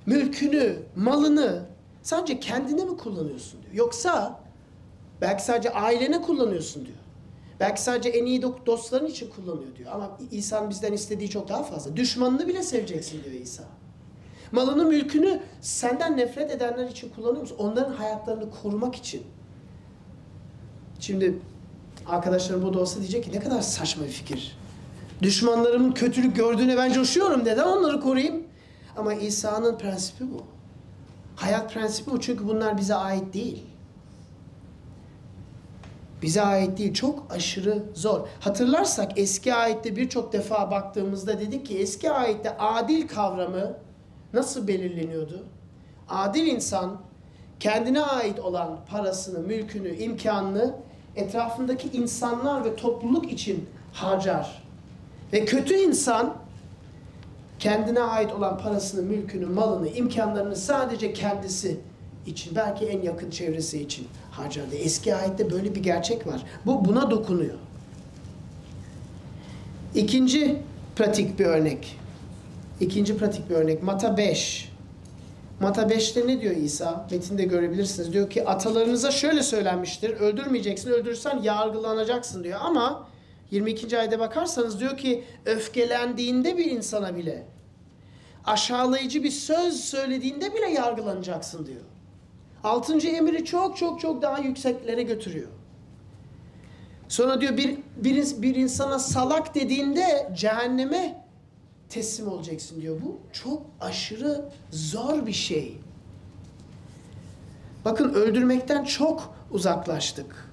mülkünü, 0.07 0.77
malını 0.97 1.63
sadece 2.03 2.41
kendine 2.41 2.85
mi 2.85 2.97
kullanıyorsun 2.97 3.63
diyor. 3.63 3.75
Yoksa 3.75 4.41
belki 5.21 5.45
sadece 5.45 5.73
ailene 5.73 6.23
kullanıyorsun 6.23 6.87
diyor. 6.87 6.97
Belki 7.61 7.83
sadece 7.83 8.09
en 8.09 8.27
iyi 8.27 8.41
do- 8.41 8.67
dostların 8.67 9.07
için 9.07 9.31
kullanıyor 9.31 9.77
diyor. 9.77 9.91
Ama 9.93 10.19
İsa'nın 10.31 10.71
bizden 10.71 10.93
istediği 10.93 11.31
çok 11.31 11.49
daha 11.49 11.63
fazla. 11.63 11.97
Düşmanını 11.97 12.49
bile 12.49 12.63
seveceksin 12.63 13.25
diyor 13.25 13.35
İsa. 13.35 13.65
Malını, 14.53 14.85
mülkünü 14.85 15.41
senden 15.61 16.17
nefret 16.17 16.51
edenler 16.51 16.89
için 16.89 17.11
kullanıyor 17.17 17.41
musun? 17.41 17.57
Onların 17.59 17.93
hayatlarını 17.93 18.51
korumak 18.63 18.95
için. 18.95 19.23
Şimdi 21.01 21.39
arkadaşlarım 22.07 22.63
bu 22.63 22.75
da 22.75 22.81
olsa 22.81 23.01
diyecek 23.01 23.25
ki 23.25 23.33
ne 23.33 23.41
kadar 23.41 23.61
saçma 23.61 24.05
bir 24.05 24.11
fikir. 24.11 24.59
Düşmanlarımın 25.23 25.93
kötülük 25.93 26.37
gördüğüne 26.37 26.77
ben 26.77 26.93
coşuyorum. 26.93 27.45
Neden 27.45 27.65
onları 27.65 28.01
koruyayım? 28.01 28.43
Ama 28.97 29.15
İsa'nın 29.15 29.79
prensibi 29.79 30.31
bu. 30.31 30.43
Hayat 31.37 31.75
prensibi 31.75 32.11
bu. 32.11 32.21
Çünkü 32.21 32.49
bunlar 32.49 32.79
bize 32.79 32.95
ait 32.95 33.35
değil. 33.35 33.63
Bize 36.23 36.43
ait 36.43 36.79
değil. 36.79 36.95
Çok 36.95 37.27
aşırı 37.31 37.83
zor. 37.95 38.29
Hatırlarsak 38.41 39.19
eski 39.19 39.55
ayette 39.55 39.97
birçok 39.97 40.33
defa 40.33 40.71
baktığımızda 40.71 41.41
dedik 41.41 41.67
ki 41.67 41.79
eski 41.79 42.11
ayette 42.11 42.59
adil 42.59 43.09
kavramı 43.09 43.77
nasıl 44.33 44.69
belirleniyordu? 44.69 45.45
Adil 46.09 46.47
insan 46.47 47.01
kendine 47.61 48.03
ait 48.03 48.39
olan 48.39 48.79
parasını, 48.91 49.39
mülkünü, 49.39 49.97
imkanını 49.97 50.75
etrafındaki 51.17 51.89
insanlar 51.89 52.65
ve 52.65 52.77
topluluk 52.77 53.33
için 53.33 53.69
harcar. 53.93 54.63
Ve 55.33 55.45
kötü 55.45 55.75
insan 55.75 56.37
kendine 57.59 58.01
ait 58.01 58.33
olan 58.33 58.59
parasını, 58.59 59.03
mülkünü, 59.03 59.47
malını, 59.47 59.89
imkanlarını 59.89 60.57
sadece 60.57 61.13
kendisi 61.13 61.81
için, 62.27 62.57
belki 62.57 62.87
en 62.87 63.03
yakın 63.03 63.31
çevresi 63.31 63.83
için 63.83 64.09
harcardı. 64.31 64.75
Eski 64.75 65.15
ayette 65.15 65.51
böyle 65.51 65.75
bir 65.75 65.83
gerçek 65.83 66.27
var. 66.27 66.43
Bu 66.67 66.85
buna 66.85 67.11
dokunuyor. 67.11 67.55
İkinci 69.95 70.63
pratik 70.97 71.39
bir 71.39 71.45
örnek. 71.45 72.00
İkinci 72.81 73.19
pratik 73.19 73.51
bir 73.51 73.55
örnek. 73.55 73.83
Mata 73.83 74.17
5. 74.17 74.71
Mata 75.61 75.83
5'te 75.83 76.27
ne 76.27 76.41
diyor 76.41 76.57
İsa? 76.57 77.07
Metinde 77.11 77.45
görebilirsiniz. 77.45 78.13
Diyor 78.13 78.31
ki 78.31 78.49
atalarınıza 78.49 79.11
şöyle 79.11 79.43
söylenmiştir. 79.43 80.11
Öldürmeyeceksin, 80.11 80.91
öldürürsen 80.91 81.43
yargılanacaksın 81.43 82.45
diyor. 82.45 82.61
Ama 82.63 83.09
22. 83.51 83.99
ayda 83.99 84.19
bakarsanız 84.19 84.81
diyor 84.81 84.97
ki 84.97 85.25
öfkelendiğinde 85.47 86.57
bir 86.57 86.71
insana 86.71 87.17
bile 87.17 87.47
aşağılayıcı 88.45 89.23
bir 89.23 89.31
söz 89.31 89.81
söylediğinde 89.81 90.55
bile 90.55 90.71
yargılanacaksın 90.71 91.67
diyor. 91.67 91.81
Altıncı 92.65 93.09
emri 93.09 93.45
çok 93.45 93.77
çok 93.77 94.01
çok 94.01 94.23
daha 94.23 94.39
yükseklere 94.39 95.03
götürüyor. 95.03 95.49
Sonra 97.09 97.41
diyor 97.41 97.57
bir, 97.57 97.79
bir, 97.97 98.43
bir 98.43 98.55
insana 98.55 98.99
salak 98.99 99.55
dediğinde 99.55 100.33
cehenneme 100.37 101.25
teslim 101.91 102.29
olacaksın 102.29 102.81
diyor. 102.81 102.97
Bu 103.05 103.19
çok 103.33 103.63
aşırı 103.81 104.45
zor 104.71 105.27
bir 105.27 105.33
şey. 105.33 105.79
Bakın 107.85 108.15
öldürmekten 108.15 108.85
çok 108.85 109.35
uzaklaştık. 109.51 110.51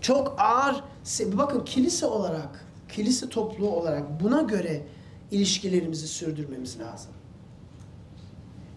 Çok 0.00 0.34
ağır, 0.38 0.84
bakın 1.32 1.64
kilise 1.64 2.06
olarak, 2.06 2.64
kilise 2.92 3.28
topluluğu 3.28 3.70
olarak 3.70 4.20
buna 4.20 4.42
göre 4.42 4.86
ilişkilerimizi 5.30 6.08
sürdürmemiz 6.08 6.80
lazım. 6.80 7.10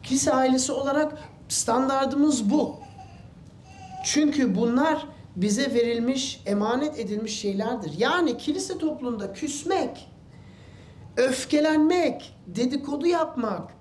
Kilise 0.04 0.34
ailesi 0.34 0.72
olarak 0.72 1.17
standardımız 1.50 2.50
bu. 2.50 2.76
Çünkü 4.06 4.56
bunlar 4.56 5.08
bize 5.36 5.74
verilmiş, 5.74 6.41
emanet 6.46 7.00
edilmiş 7.00 7.39
şeylerdir. 7.39 7.91
Yani 7.98 8.38
kilise 8.38 8.78
toplumunda 8.78 9.34
küsmek, 9.34 10.08
öfkelenmek, 11.17 12.36
dedikodu 12.47 13.08
yapmak, 13.08 13.73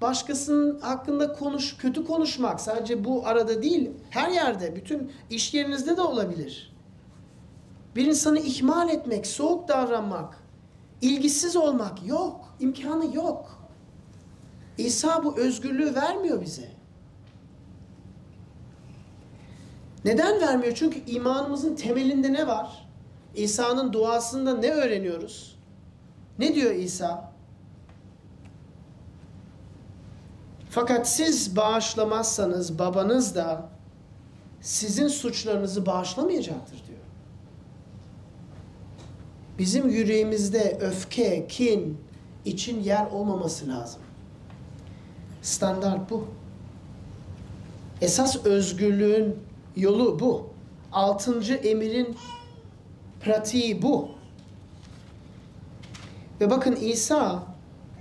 başkasının 0.00 0.80
hakkında 0.80 1.32
konuş, 1.32 1.76
kötü 1.76 2.04
konuşmak 2.04 2.60
sadece 2.60 3.04
bu 3.04 3.26
arada 3.26 3.62
değil, 3.62 3.90
her 4.10 4.28
yerde, 4.28 4.76
bütün 4.76 5.12
iş 5.30 5.54
yerinizde 5.54 5.96
de 5.96 6.02
olabilir. 6.02 6.74
Bir 7.96 8.06
insanı 8.06 8.38
ihmal 8.38 8.88
etmek, 8.88 9.26
soğuk 9.26 9.68
davranmak, 9.68 10.38
ilgisiz 11.00 11.56
olmak 11.56 12.06
yok, 12.06 12.56
imkanı 12.60 13.16
yok. 13.16 13.68
İsa 14.78 15.24
bu 15.24 15.38
özgürlüğü 15.38 15.94
vermiyor 15.94 16.40
bize. 16.40 16.68
Neden 20.04 20.40
vermiyor? 20.40 20.74
Çünkü 20.74 21.00
imanımızın 21.06 21.76
temelinde 21.76 22.32
ne 22.32 22.46
var? 22.46 22.88
İsa'nın 23.34 23.92
duasında 23.92 24.56
ne 24.56 24.70
öğreniyoruz? 24.70 25.53
Ne 26.38 26.54
diyor 26.54 26.74
İsa? 26.74 27.32
Fakat 30.70 31.08
siz 31.08 31.56
bağışlamazsanız 31.56 32.78
babanız 32.78 33.34
da 33.34 33.68
sizin 34.60 35.08
suçlarınızı 35.08 35.86
bağışlamayacaktır 35.86 36.86
diyor. 36.86 36.98
Bizim 39.58 39.88
yüreğimizde 39.88 40.78
öfke, 40.80 41.46
kin 41.48 41.98
için 42.44 42.82
yer 42.82 43.06
olmaması 43.06 43.68
lazım. 43.68 44.02
Standart 45.42 46.10
bu. 46.10 46.26
Esas 48.00 48.46
özgürlüğün 48.46 49.36
yolu 49.76 50.20
bu. 50.20 50.50
Altıncı 50.92 51.54
emirin 51.54 52.16
pratiği 53.20 53.82
bu. 53.82 54.13
Ve 56.44 56.50
bakın 56.50 56.76
İsa 56.76 57.42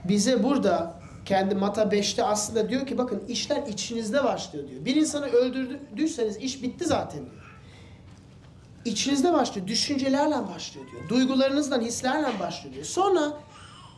bize 0.07 0.43
burada 0.43 0.99
kendi 1.25 1.55
Mata 1.55 1.81
5'te 1.81 2.23
aslında 2.23 2.69
diyor 2.69 2.87
ki 2.87 2.97
bakın 2.97 3.23
işler 3.27 3.67
içinizde 3.67 4.23
başlıyor 4.23 4.69
diyor. 4.69 4.85
Bir 4.85 4.95
insanı 4.95 5.25
öldürdüyseniz 5.25 6.37
iş 6.37 6.63
bitti 6.63 6.85
zaten 6.85 7.19
diyor. 7.19 7.43
İçinizde 8.85 9.33
başlıyor. 9.33 9.67
Düşüncelerle 9.67 10.35
başlıyor 10.55 10.91
diyor. 10.91 11.09
Duygularınızla, 11.09 11.81
hislerle 11.81 12.39
başlıyor 12.39 12.75
diyor. 12.75 12.85
Sonra 12.85 13.33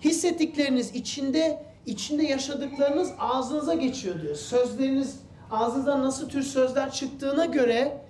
hissettikleriniz 0.03 0.95
içinde 0.95 1.63
içinde 1.85 2.23
yaşadıklarınız 2.23 3.11
ağzınıza 3.19 3.73
geçiyor 3.73 4.21
diyor. 4.21 4.35
Sözleriniz 4.35 5.19
ağzınızdan 5.51 6.03
nasıl 6.03 6.29
tür 6.29 6.43
sözler 6.43 6.91
çıktığına 6.91 7.45
göre 7.45 8.01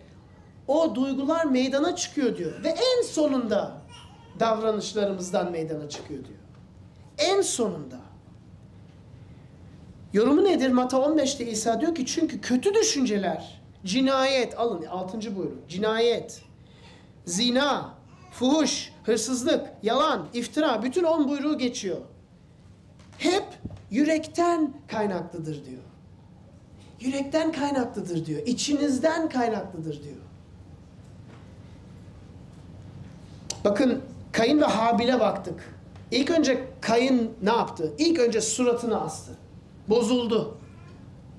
o 0.68 0.96
duygular 0.96 1.46
meydana 1.46 1.96
çıkıyor 1.96 2.38
diyor. 2.38 2.64
Ve 2.64 2.70
en 2.70 3.04
sonunda 3.04 3.85
davranışlarımızdan 4.40 5.52
meydana 5.52 5.90
çıkıyor 5.90 6.20
diyor. 6.26 6.40
En 7.18 7.42
sonunda. 7.42 8.00
Yorumu 10.14 10.44
nedir? 10.44 10.72
Mata 10.72 10.98
15'te 10.98 11.46
İsa 11.46 11.82
diyor 11.82 11.96
ki 11.96 12.06
çünkü 12.06 12.42
kötü 12.42 12.74
düşünceler, 12.74 13.62
cinayet, 13.86 14.60
alın 14.60 14.86
6. 14.86 15.36
buyurun. 15.36 15.62
Cinayet, 15.70 16.42
zina, 17.26 17.94
fuhuş, 18.32 18.92
hırsızlık, 19.04 19.68
yalan, 19.84 20.28
iftira, 20.34 20.84
bütün 20.84 21.04
on 21.04 21.30
buyruğu 21.30 21.58
geçiyor. 21.58 21.98
Hep 23.18 23.46
yürekten 23.92 24.74
kaynaklıdır 24.88 25.66
diyor. 25.66 25.82
Yürekten 27.00 27.52
kaynaklıdır 27.52 28.26
diyor. 28.26 28.42
İçinizden 28.46 29.30
kaynaklıdır 29.30 30.04
diyor. 30.04 30.16
Bakın 33.64 34.02
Kayın 34.36 34.62
ve 34.62 34.66
Habil'e 34.66 35.20
baktık. 35.20 35.76
İlk 36.12 36.32
önce 36.32 36.68
Kayın 36.82 37.32
ne 37.42 37.50
yaptı? 37.50 37.94
İlk 37.98 38.20
önce 38.20 38.42
suratını 38.42 39.02
astı. 39.02 39.32
Bozuldu. 39.90 40.58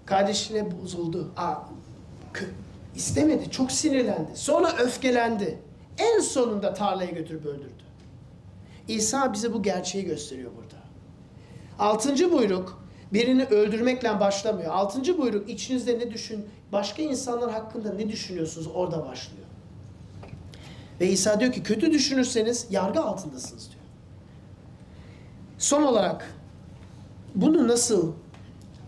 Kardeşine 0.07 0.83
bozuldu. 0.83 1.33
Aa, 1.37 1.55
istemedi. 2.95 3.51
Çok 3.51 3.73
sinirlendi. 3.73 4.31
Sonra 4.35 4.77
öfkelendi. 4.77 5.59
En 5.99 6.21
sonunda 6.21 6.75
tarlaya 6.75 7.11
götürüp 7.11 7.47
öldürdü. 7.47 7.85
İsa 8.89 9.33
bize 9.33 9.53
bu 9.53 9.63
gerçeği 9.63 10.05
gösteriyor 10.05 10.51
burada. 10.57 10.83
Altıncı 11.79 12.33
buyruk 12.33 12.83
birini 13.13 13.45
öldürmekle 13.45 14.21
başlamıyor. 14.21 14.73
Altıncı 14.75 15.19
buyruk 15.19 15.51
içinizde 15.51 15.99
ne 15.99 16.11
düşün, 16.11 16.47
başka 16.73 17.03
insanlar 17.03 17.51
hakkında 17.51 17.93
ne 17.95 18.09
düşünüyorsunuz 18.09 18.69
orada 18.75 19.07
başlıyor. 19.07 19.46
Ve 21.01 21.09
İsa 21.09 21.41
diyor 21.41 21.53
ki 21.53 21.63
kötü 21.63 21.93
düşünürseniz 21.93 22.67
yargı 22.71 23.01
altındasınız 23.01 23.71
diyor. 23.71 23.83
Son 25.59 25.83
olarak 25.83 26.35
bunu 27.35 27.69
nasıl 27.69 28.13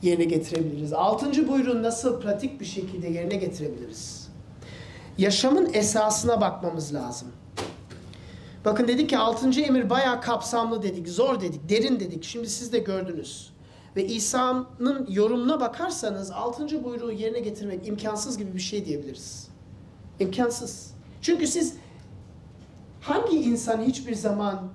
yerine 0.03 0.25
getirebiliriz? 0.25 0.92
Altıncı 0.92 1.49
buyruğu 1.49 1.83
nasıl 1.83 2.21
pratik 2.21 2.61
bir 2.61 2.64
şekilde 2.64 3.09
yerine 3.09 3.37
getirebiliriz? 3.37 4.29
Yaşamın 5.18 5.71
esasına 5.75 6.40
bakmamız 6.40 6.94
lazım. 6.94 7.29
Bakın 8.64 8.88
dedik 8.88 9.11
ki 9.11 9.18
altıncı 9.18 9.61
emir 9.61 9.90
bayağı 9.90 10.21
kapsamlı 10.21 10.83
dedik, 10.83 11.09
zor 11.09 11.40
dedik, 11.40 11.68
derin 11.68 12.01
dedik. 12.01 12.25
Şimdi 12.25 12.51
siz 12.51 12.73
de 12.73 12.79
gördünüz. 12.79 13.51
Ve 13.97 14.07
İsa'nın 14.07 15.07
yorumuna 15.11 15.61
bakarsanız 15.61 16.31
altıncı 16.31 16.85
buyruğu 16.85 17.12
yerine 17.12 17.40
getirmek 17.40 17.88
imkansız 17.88 18.38
gibi 18.38 18.55
bir 18.55 18.61
şey 18.61 18.85
diyebiliriz. 18.85 19.49
İmkansız. 20.21 20.90
Çünkü 21.23 21.47
siz 21.47 21.75
hangi 23.01 23.37
insan 23.37 23.83
hiçbir 23.83 24.15
zaman 24.15 24.69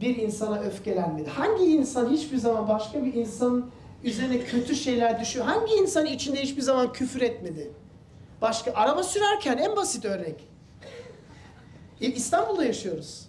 bir 0.00 0.16
insana 0.16 0.60
öfkelenmedi? 0.60 1.30
Hangi 1.30 1.64
insan 1.64 2.10
hiçbir 2.10 2.36
zaman 2.36 2.68
başka 2.68 3.04
bir 3.04 3.14
insanın 3.14 3.70
üzerine 4.04 4.38
kötü 4.40 4.74
şeyler 4.74 5.20
düşüyor? 5.20 5.46
Hangi 5.46 5.74
insan 5.74 6.06
içinde 6.06 6.42
hiçbir 6.42 6.62
zaman 6.62 6.92
küfür 6.92 7.20
etmedi? 7.20 7.72
Başka 8.42 8.72
araba 8.74 9.02
sürerken 9.02 9.58
en 9.58 9.76
basit 9.76 10.04
örnek. 10.04 10.48
İstanbul'da 12.00 12.64
yaşıyoruz. 12.64 13.28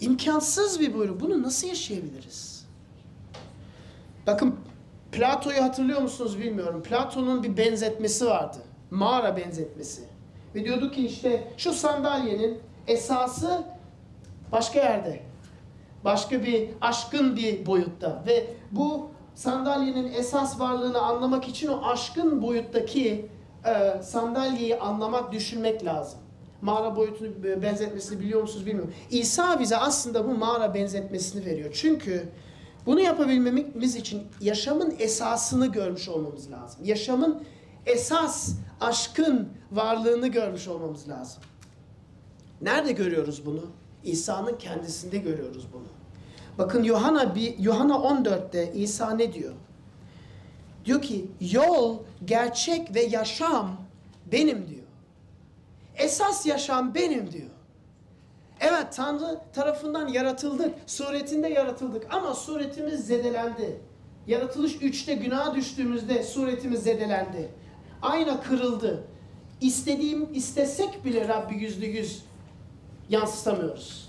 İmkansız 0.00 0.80
bir 0.80 0.94
buyruk. 0.94 1.20
Bunu 1.20 1.42
nasıl 1.42 1.66
yaşayabiliriz? 1.66 2.66
Bakın 4.26 4.56
Plato'yu 5.12 5.62
hatırlıyor 5.62 6.00
musunuz 6.00 6.38
bilmiyorum. 6.38 6.82
Platon'un 6.82 7.42
bir 7.42 7.56
benzetmesi 7.56 8.26
vardı. 8.26 8.58
Mağara 8.90 9.36
benzetmesi. 9.36 10.02
Ve 10.54 10.64
diyordu 10.64 10.90
ki 10.90 11.06
işte 11.06 11.52
şu 11.56 11.72
sandalyenin 11.72 12.58
esası 12.86 13.64
başka 14.52 14.78
yerde. 14.78 15.20
Başka 16.04 16.42
bir 16.42 16.68
aşkın 16.80 17.36
bir 17.36 17.66
boyutta. 17.66 18.22
Ve 18.26 18.46
bu 18.72 19.10
sandalyenin 19.34 20.12
esas 20.12 20.60
varlığını 20.60 21.00
anlamak 21.00 21.48
için 21.48 21.68
o 21.68 21.86
aşkın 21.86 22.42
boyuttaki 22.42 23.28
e, 23.66 24.02
sandalyeyi 24.02 24.78
anlamak, 24.78 25.32
düşünmek 25.32 25.84
lazım. 25.84 26.18
Mağara 26.62 26.96
boyutunu 26.96 27.62
benzetmesini 27.62 28.20
biliyor 28.20 28.42
musunuz 28.42 28.66
bilmiyorum. 28.66 28.94
İsa 29.10 29.60
bize 29.60 29.76
aslında 29.76 30.28
bu 30.28 30.34
mağara 30.34 30.74
benzetmesini 30.74 31.44
veriyor. 31.44 31.70
Çünkü 31.72 32.28
bunu 32.86 33.00
yapabilmemiz 33.00 33.96
için 33.96 34.22
yaşamın 34.40 34.94
esasını 34.98 35.66
görmüş 35.66 36.08
olmamız 36.08 36.50
lazım. 36.50 36.84
Yaşamın 36.84 37.42
esas 37.86 38.54
aşkın 38.80 39.48
varlığını 39.72 40.28
görmüş 40.28 40.68
olmamız 40.68 41.08
lazım. 41.08 41.42
Nerede 42.62 42.92
görüyoruz 42.92 43.46
bunu? 43.46 43.66
İsa'nın 44.04 44.58
kendisinde 44.58 45.18
görüyoruz 45.18 45.66
bunu. 45.72 45.86
Bakın 46.58 46.82
Yohana 46.82 47.34
Yohana 47.58 47.94
14'te 47.94 48.72
İsa 48.72 49.10
ne 49.10 49.32
diyor? 49.32 49.54
Diyor 50.84 51.02
ki 51.02 51.26
yol, 51.40 51.98
gerçek 52.24 52.94
ve 52.94 53.02
yaşam 53.02 53.76
benim 54.32 54.68
diyor. 54.68 54.84
Esas 55.96 56.46
yaşam 56.46 56.94
benim 56.94 57.32
diyor. 57.32 57.50
Evet 58.60 58.86
Tanrı 58.96 59.40
tarafından 59.52 60.08
yaratıldık. 60.08 60.74
Suretinde 60.86 61.48
yaratıldık 61.48 62.06
ama 62.10 62.34
suretimiz 62.34 63.06
zedelendi. 63.06 63.80
Yaratılış 64.26 64.72
3'te 64.72 65.14
günaha 65.14 65.54
düştüğümüzde 65.54 66.22
suretimiz 66.22 66.82
zedelendi. 66.82 67.50
Ayna 68.02 68.40
kırıldı. 68.40 69.04
İstediğim 69.60 70.34
istesek 70.34 71.04
bile 71.04 71.28
Rabbi 71.28 71.54
yüzde 71.54 71.86
yüz 71.86 72.22
yansıtamıyoruz. 73.10 74.08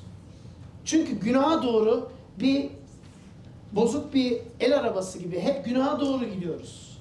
Çünkü 0.86 1.20
günaha 1.20 1.64
doğru 1.64 2.10
bir 2.40 2.70
bozuk 3.72 4.14
bir 4.14 4.42
el 4.60 4.78
arabası 4.80 5.20
gibi 5.20 5.40
hep 5.40 5.66
günaha 5.66 6.00
doğru 6.00 6.26
gidiyoruz. 6.26 6.98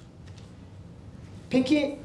Peki 1.49 1.99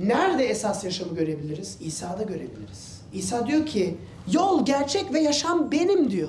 nerede 0.00 0.44
esas 0.44 0.84
yaşamı 0.84 1.14
görebiliriz? 1.14 1.78
İsa'da 1.80 2.22
görebiliriz. 2.22 3.00
İsa 3.12 3.46
diyor 3.46 3.66
ki 3.66 3.96
yol, 4.32 4.64
gerçek 4.64 5.12
ve 5.12 5.20
yaşam 5.20 5.72
benim 5.72 6.10
diyor. 6.10 6.28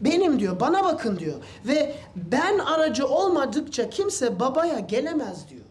Benim 0.00 0.40
diyor, 0.40 0.60
bana 0.60 0.84
bakın 0.84 1.18
diyor. 1.18 1.36
Ve 1.66 1.94
ben 2.16 2.58
aracı 2.58 3.06
olmadıkça 3.06 3.90
kimse 3.90 4.40
babaya 4.40 4.78
gelemez 4.78 5.48
diyor. 5.48 5.64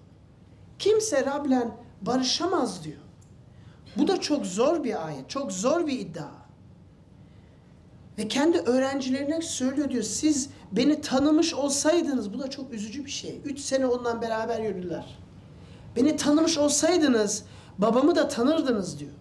Kimse 0.80 1.26
Rab'le 1.26 1.68
barışamaz 2.02 2.84
diyor. 2.84 3.05
Bu 3.98 4.08
da 4.08 4.22
çok 4.22 4.46
zor 4.46 4.84
bir 4.84 5.08
ayet, 5.08 5.30
çok 5.30 5.52
zor 5.52 5.88
bir 5.88 6.00
iddia. 6.00 6.30
Ve 8.18 8.28
kendi 8.28 8.58
öğrencilerine 8.58 9.42
söylüyor 9.42 9.90
diyor, 9.90 10.04
siz 10.04 10.50
beni 10.72 11.02
tanımış 11.02 11.54
olsaydınız, 11.54 12.34
bu 12.34 12.40
da 12.40 12.50
çok 12.50 12.74
üzücü 12.74 13.06
bir 13.06 13.12
şey. 13.12 13.42
Üç 13.46 13.60
sene 13.60 13.88
ondan 13.88 14.22
beraber 14.22 14.60
yürüdüler. 14.60 15.18
Beni 15.96 16.16
tanımış 16.16 16.58
olsaydınız, 16.58 17.44
babamı 17.78 18.16
da 18.16 18.28
tanırdınız 18.28 19.00
diyor. 19.00 19.12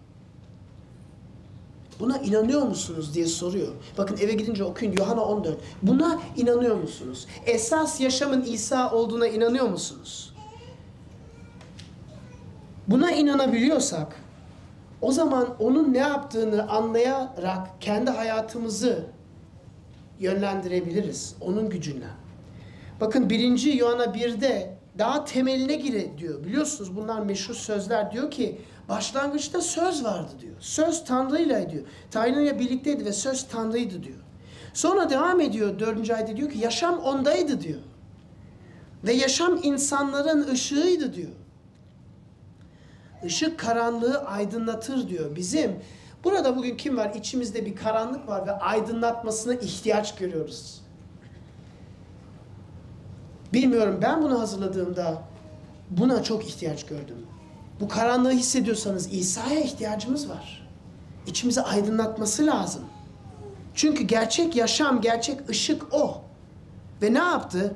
Buna 1.99 2.17
inanıyor 2.17 2.61
musunuz 2.61 3.13
diye 3.13 3.27
soruyor. 3.27 3.73
Bakın 3.97 4.17
eve 4.17 4.33
gidince 4.33 4.63
okuyun 4.63 4.91
Yohana 4.91 5.25
14. 5.25 5.57
Buna 5.81 6.19
inanıyor 6.35 6.75
musunuz? 6.75 7.27
Esas 7.45 8.01
yaşamın 8.01 8.41
İsa 8.41 8.91
olduğuna 8.91 9.27
inanıyor 9.27 9.69
musunuz? 9.69 10.33
Buna 12.87 13.11
inanabiliyorsak 13.11 14.24
o 15.01 15.11
zaman 15.11 15.55
onun 15.59 15.93
ne 15.93 15.97
yaptığını 15.97 16.69
anlayarak 16.69 17.81
kendi 17.81 18.11
hayatımızı 18.11 19.05
yönlendirebiliriz 20.19 21.35
onun 21.41 21.69
gücüyle. 21.69 22.07
Bakın 23.01 23.29
1. 23.29 23.73
Yohana 23.73 24.03
1'de 24.03 24.75
daha 24.97 25.25
temeline 25.25 25.75
gire 25.75 26.17
diyor. 26.17 26.43
Biliyorsunuz 26.43 26.95
bunlar 26.95 27.19
meşhur 27.19 27.53
sözler. 27.53 28.11
Diyor 28.11 28.31
ki 28.31 28.61
başlangıçta 28.89 29.61
söz 29.61 30.03
vardı 30.03 30.31
diyor. 30.41 30.55
Söz 30.59 31.05
Tanrı'yla 31.05 31.69
diyor. 31.69 31.83
Tanrı'yla 32.11 32.59
birlikteydi 32.59 33.05
ve 33.05 33.13
söz 33.13 33.47
Tanrı'ydı 33.47 34.03
diyor. 34.03 34.19
Sonra 34.73 35.09
devam 35.09 35.41
ediyor 35.41 35.79
4. 35.79 36.09
ayda 36.09 36.37
diyor 36.37 36.49
ki 36.51 36.59
yaşam 36.59 36.99
ondaydı 36.99 37.61
diyor. 37.61 37.79
Ve 39.03 39.13
yaşam 39.13 39.59
insanların 39.63 40.47
ışığıydı 40.47 41.13
diyor. 41.13 41.31
Işık 43.25 43.59
karanlığı 43.59 44.25
aydınlatır 44.25 45.09
diyor. 45.09 45.35
Bizim 45.35 45.75
burada 46.23 46.57
bugün 46.57 46.77
kim 46.77 46.97
var? 46.97 47.11
İçimizde 47.15 47.65
bir 47.65 47.75
karanlık 47.75 48.27
var 48.27 48.47
ve 48.47 48.51
aydınlatmasına 48.51 49.53
ihtiyaç 49.53 50.15
görüyoruz. 50.15 50.81
Bilmiyorum 53.53 53.99
ben 54.01 54.23
bunu 54.23 54.39
hazırladığımda 54.39 55.21
buna 55.89 56.23
çok 56.23 56.47
ihtiyaç 56.47 56.85
gördüm. 56.85 57.27
Bu 57.79 57.87
karanlığı 57.87 58.31
hissediyorsanız 58.31 59.13
İsa'ya 59.13 59.59
ihtiyacımız 59.59 60.29
var. 60.29 60.67
İçimizi 61.27 61.61
aydınlatması 61.61 62.45
lazım. 62.45 62.83
Çünkü 63.73 64.03
gerçek 64.03 64.55
yaşam, 64.55 65.01
gerçek 65.01 65.49
ışık 65.49 65.93
o. 65.93 66.21
Ve 67.01 67.13
ne 67.13 67.17
yaptı? 67.17 67.75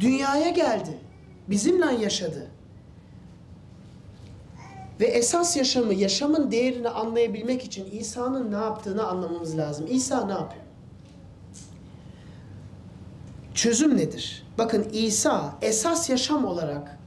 Dünyaya 0.00 0.48
geldi. 0.48 0.98
Bizimle 1.48 1.94
yaşadı. 2.02 2.50
Ve 5.00 5.04
esas 5.06 5.56
yaşamı, 5.56 5.94
yaşamın 5.94 6.50
değerini 6.50 6.88
anlayabilmek 6.88 7.64
için 7.64 7.90
İsa'nın 7.90 8.52
ne 8.52 8.56
yaptığını 8.56 9.06
anlamamız 9.06 9.58
lazım. 9.58 9.86
İsa 9.90 10.26
ne 10.26 10.32
yapıyor? 10.32 10.62
Çözüm 13.54 13.96
nedir? 13.96 14.46
Bakın 14.58 14.86
İsa 14.92 15.54
esas 15.62 16.10
yaşam 16.10 16.44
olarak 16.44 16.98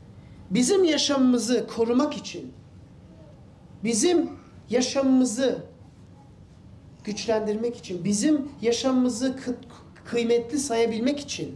bizim 0.50 0.84
yaşamımızı 0.84 1.68
korumak 1.68 2.18
için, 2.18 2.54
bizim 3.84 4.30
yaşamımızı 4.70 5.64
güçlendirmek 7.04 7.78
için, 7.78 8.04
bizim 8.04 8.52
yaşamımızı 8.62 9.28
kı- 9.28 9.56
kıymetli 10.06 10.60
sayabilmek 10.60 11.20
için 11.20 11.56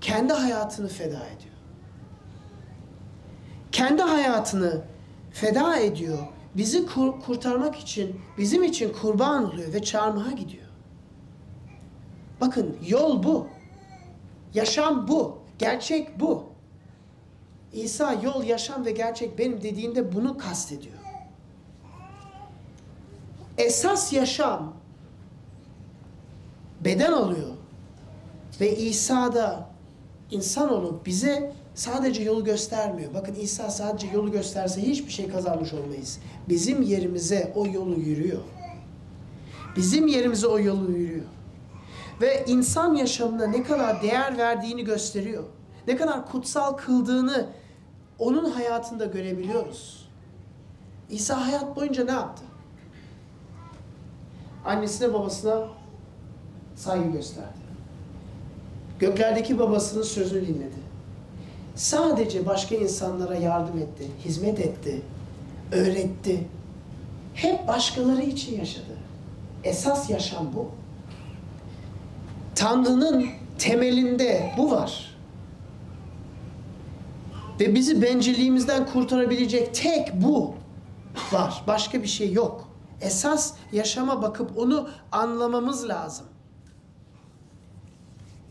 kendi 0.00 0.32
hayatını 0.32 0.88
feda 0.88 1.26
ediyor. 1.26 1.54
Kendi 3.72 4.02
hayatını 4.02 4.82
feda 5.40 5.76
ediyor. 5.78 6.18
Bizi 6.56 6.86
kur- 6.86 7.20
kurtarmak 7.20 7.76
için, 7.76 8.20
bizim 8.38 8.62
için 8.62 8.92
kurban 8.92 9.44
oluyor 9.44 9.72
ve 9.72 9.82
çarmıha 9.82 10.32
gidiyor. 10.32 10.66
Bakın 12.40 12.76
yol 12.86 13.22
bu. 13.22 13.46
Yaşam 14.54 15.08
bu. 15.08 15.38
Gerçek 15.58 16.20
bu. 16.20 16.44
İsa 17.72 18.12
yol, 18.12 18.44
yaşam 18.44 18.84
ve 18.84 18.90
gerçek 18.90 19.38
benim 19.38 19.62
dediğinde 19.62 20.12
bunu 20.12 20.38
kastediyor. 20.38 20.94
Esas 23.58 24.12
yaşam 24.12 24.72
beden 26.80 27.12
alıyor. 27.12 27.50
Ve 28.60 28.76
İsa 28.76 29.34
da 29.34 29.70
insan 30.30 30.72
olup 30.72 31.06
bize 31.06 31.52
sadece 31.76 32.22
yolu 32.22 32.44
göstermiyor. 32.44 33.14
Bakın 33.14 33.34
İsa 33.34 33.70
sadece 33.70 34.06
yolu 34.06 34.32
gösterse 34.32 34.82
hiçbir 34.82 35.12
şey 35.12 35.28
kazanmış 35.28 35.72
olmayız. 35.72 36.18
Bizim 36.48 36.82
yerimize 36.82 37.52
o 37.54 37.66
yolu 37.66 37.94
yürüyor. 37.94 38.40
Bizim 39.76 40.06
yerimize 40.06 40.46
o 40.46 40.58
yolu 40.58 40.92
yürüyor. 40.92 41.24
Ve 42.20 42.44
insan 42.46 42.94
yaşamına 42.94 43.46
ne 43.46 43.62
kadar 43.62 44.02
değer 44.02 44.38
verdiğini 44.38 44.84
gösteriyor. 44.84 45.44
Ne 45.88 45.96
kadar 45.96 46.26
kutsal 46.26 46.72
kıldığını 46.72 47.46
onun 48.18 48.50
hayatında 48.50 49.04
görebiliyoruz. 49.06 50.08
İsa 51.10 51.46
hayat 51.46 51.76
boyunca 51.76 52.04
ne 52.04 52.12
yaptı? 52.12 52.42
Annesine 54.64 55.14
babasına 55.14 55.68
saygı 56.76 57.08
gösterdi. 57.10 57.66
Göklerdeki 58.98 59.58
babasının 59.58 60.02
sözünü 60.02 60.46
dinledi. 60.46 60.85
Sadece 61.76 62.46
başka 62.46 62.74
insanlara 62.74 63.34
yardım 63.34 63.78
etti, 63.78 64.06
hizmet 64.24 64.60
etti, 64.60 65.02
öğretti. 65.72 66.46
Hep 67.34 67.68
başkaları 67.68 68.22
için 68.22 68.58
yaşadı. 68.58 68.96
Esas 69.64 70.10
yaşam 70.10 70.52
bu. 70.54 70.70
Tanrı'nın 72.54 73.26
temelinde 73.58 74.54
bu 74.56 74.70
var. 74.70 75.16
Ve 77.60 77.74
bizi 77.74 78.02
bencilliğimizden 78.02 78.86
kurtarabilecek 78.86 79.74
tek 79.74 80.22
bu 80.22 80.54
var. 81.32 81.64
Başka 81.66 82.02
bir 82.02 82.08
şey 82.08 82.32
yok. 82.32 82.68
Esas 83.00 83.54
yaşama 83.72 84.22
bakıp 84.22 84.58
onu 84.58 84.88
anlamamız 85.12 85.88
lazım. 85.88 86.26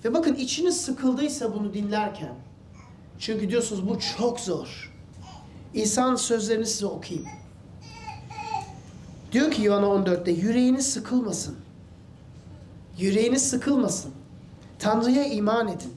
Ve 0.06 0.14
bakın 0.14 0.36
içiniz 0.36 0.82
sıkıldıysa 0.82 1.54
bunu 1.54 1.74
dinlerken, 1.74 2.34
çünkü 3.20 3.50
diyorsunuz 3.50 3.90
bu 3.90 4.00
çok 4.18 4.40
zor. 4.40 4.94
İsa'nın 5.74 6.16
sözlerini 6.16 6.66
size 6.66 6.86
okuyayım. 6.86 7.30
Diyor 9.32 9.52
ki 9.52 9.62
Yuhanna 9.62 9.86
14'te 9.86 10.32
yüreğiniz 10.32 10.94
sıkılmasın. 10.94 11.56
Yüreğiniz 12.98 13.50
sıkılmasın. 13.50 14.12
Tanrı'ya 14.80 15.26
iman 15.26 15.68
edin. 15.68 15.94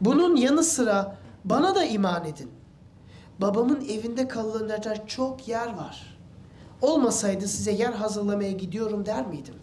Bunun 0.00 0.36
yanı 0.36 0.64
sıra 0.64 1.16
bana 1.44 1.74
da 1.74 1.84
iman 1.84 2.24
edin. 2.24 2.50
Babamın 3.40 3.80
evinde 3.88 4.28
kalınacak 4.28 5.08
çok 5.08 5.48
yer 5.48 5.74
var. 5.74 6.18
Olmasaydı 6.82 7.48
size 7.48 7.72
yer 7.72 7.92
hazırlamaya 7.92 8.52
gidiyorum 8.52 9.06
der 9.06 9.26
miydim? 9.26 9.54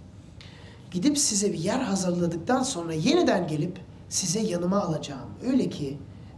Gidip 0.91 1.17
size 1.17 1.53
bir 1.53 1.59
yer 1.59 1.79
hazırladıktan 1.79 2.63
sonra 2.63 2.93
yeniden 2.93 3.47
gelip 3.47 3.79
size 4.09 4.39
yanıma 4.39 4.81
alacağım. 4.81 5.29
Öyle 5.47 5.69
ki 5.69 5.97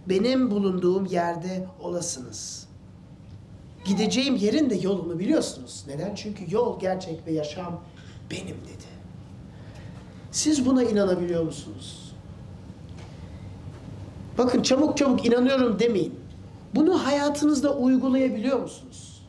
benim 0.10 0.52
bulunduğum 0.52 1.06
yerde 1.06 1.68
olasınız. 1.82 2.68
Gideceğim 3.86 4.36
yerin 4.36 4.70
de 4.70 4.76
yolunu 4.76 5.20
biliyorsunuz. 5.20 5.84
Neden? 5.88 6.16
Çünkü 6.16 6.44
yol, 6.56 6.80
gerçek 6.80 7.28
ve 7.28 7.32
yaşam 7.32 7.82
benim 8.32 8.46
dedi. 8.48 8.92
Siz 10.32 10.66
buna 10.66 10.84
inanabiliyor 10.84 11.44
musunuz? 11.44 12.12
Bakın 14.38 14.62
çabuk 14.62 14.98
çabuk 14.98 15.26
inanıyorum 15.26 15.80
demeyin. 15.80 16.20
Bunu 16.76 17.06
hayatınızda 17.06 17.78
uygulayabiliyor 17.78 18.60
musunuz? 18.60 19.22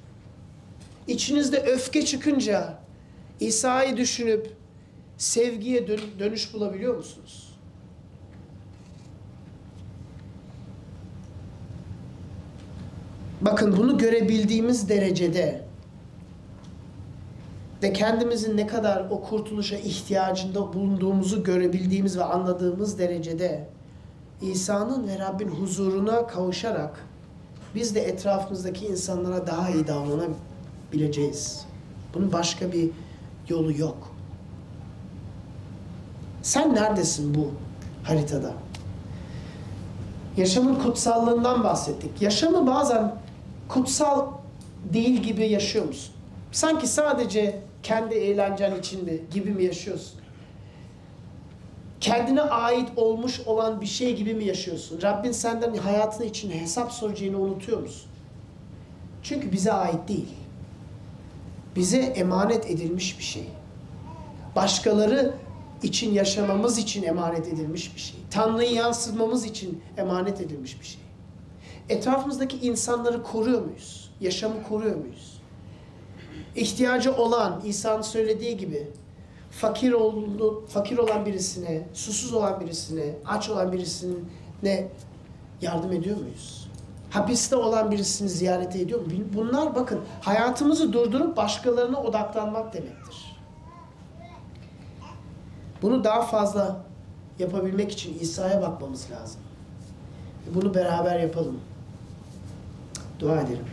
İçinizde 1.09 1.57
öfke 1.63 2.05
çıkınca 2.05 2.79
İsa'yı 3.41 3.97
düşünüp 3.97 4.57
sevgiye 5.19 5.89
dön- 5.89 6.01
dönüş 6.19 6.55
bulabiliyor 6.55 6.97
musunuz? 6.97 7.42
Bakın 13.45 13.77
bunu 13.77 13.99
görebildiğimiz 13.99 14.89
derecede 14.89 15.65
ve 17.83 17.93
kendimizin 17.93 18.57
ne 18.57 18.67
kadar 18.67 19.07
o 19.11 19.23
kurtuluşa 19.23 19.77
ihtiyacında 19.77 20.73
bulunduğumuzu 20.73 21.45
görebildiğimiz 21.45 22.19
ve 22.19 22.25
anladığımız 22.25 22.99
derecede 22.99 23.69
İsa'nın 24.43 25.09
ve 25.09 25.19
Rabbin 25.19 25.49
huzuruna 25.49 26.27
kavuşarak 26.27 27.07
biz 27.75 27.95
de 27.95 28.01
etrafımızdaki 28.01 28.87
insanlara 28.87 29.47
daha 29.47 29.71
iyi 29.71 29.87
davranabileceğiz. 29.87 31.65
Bunun 32.15 32.33
başka 32.33 32.73
bir 32.73 32.91
yolu 33.49 33.79
yok. 33.79 34.13
Sen 36.43 36.75
neredesin 36.75 37.35
bu 37.35 37.51
haritada? 38.03 38.53
Yaşamın 40.37 40.75
kutsallığından 40.75 41.65
bahsettik. 41.65 42.23
Yaşamı 42.23 42.67
bazen 42.67 43.22
kutsal 43.73 44.29
değil 44.93 45.23
gibi 45.23 45.49
yaşıyor 45.49 45.85
musun? 45.85 46.15
Sanki 46.53 46.87
sadece 46.87 47.61
kendi 47.83 48.15
eğlencen 48.15 48.79
içinde 48.79 49.21
gibi 49.33 49.51
mi 49.51 49.65
yaşıyorsun? 49.65 50.21
Kendine 52.01 52.43
ait 52.43 52.89
olmuş 52.97 53.41
olan 53.47 53.81
bir 53.81 53.87
şey 53.87 54.17
gibi 54.17 54.35
mi 54.35 54.45
yaşıyorsun? 54.45 55.03
Rabbin 55.03 55.33
senden 55.33 55.75
hayatın 55.75 56.25
için 56.25 56.51
hesap 56.51 56.93
soracağını 56.93 57.39
unutuyor 57.39 57.81
musun? 57.81 58.11
Çünkü 59.23 59.53
bize 59.53 59.73
ait 59.73 60.09
değil. 60.09 60.35
Bize 61.77 61.99
emanet 61.99 62.71
edilmiş 62.71 63.19
bir 63.19 63.25
şey. 63.25 63.47
Başkaları 64.57 65.35
için 65.83 66.13
yaşamamız 66.13 66.79
için 66.79 67.03
emanet 67.03 67.49
edilmiş 67.49 67.95
bir 67.95 68.01
şey. 68.01 68.21
Tanrı'yı 68.31 68.73
yansıtmamız 68.73 69.45
için 69.45 69.83
emanet 69.97 70.41
edilmiş 70.41 70.81
bir 70.81 70.87
şey. 70.87 71.02
Etrafımızdaki 71.93 72.57
insanları 72.57 73.23
koruyor 73.23 73.63
muyuz? 73.63 74.11
Yaşamı 74.21 74.63
koruyor 74.63 74.97
muyuz? 74.97 75.33
ihtiyacı 76.57 77.17
olan 77.17 77.61
İsa'nın 77.65 78.03
söylediği 78.03 78.57
gibi 78.57 78.91
fakir 79.51 79.93
oldu, 79.93 80.65
fakir 80.69 80.99
olan 80.99 81.27
birisine, 81.27 81.89
susuz 81.95 82.33
olan 82.35 82.61
birisine, 82.61 83.15
aç 83.27 83.49
olan 83.49 83.73
birisine 83.73 84.89
yardım 85.61 85.93
ediyor 85.93 86.17
muyuz? 86.17 86.69
Hapiste 87.11 87.57
olan 87.57 87.91
birisini 87.91 88.29
ziyaret 88.29 88.77
ediyor 88.77 89.01
mu? 89.01 89.07
Bunlar 89.35 89.75
bakın 89.75 90.01
hayatımızı 90.21 90.93
durdurup 90.93 91.37
başkalarına 91.37 92.03
odaklanmak 92.03 92.75
demektir. 92.75 93.37
Bunu 95.83 96.05
daha 96.05 96.23
fazla 96.23 96.81
yapabilmek 97.39 97.93
için 97.93 98.19
İsa'ya 98.19 98.63
bakmamız 98.63 99.11
lazım. 99.11 99.41
Bunu 100.55 100.75
beraber 100.75 101.21
yapalım. 101.21 101.61
Dua 103.23 103.41
edelim. 103.41 103.65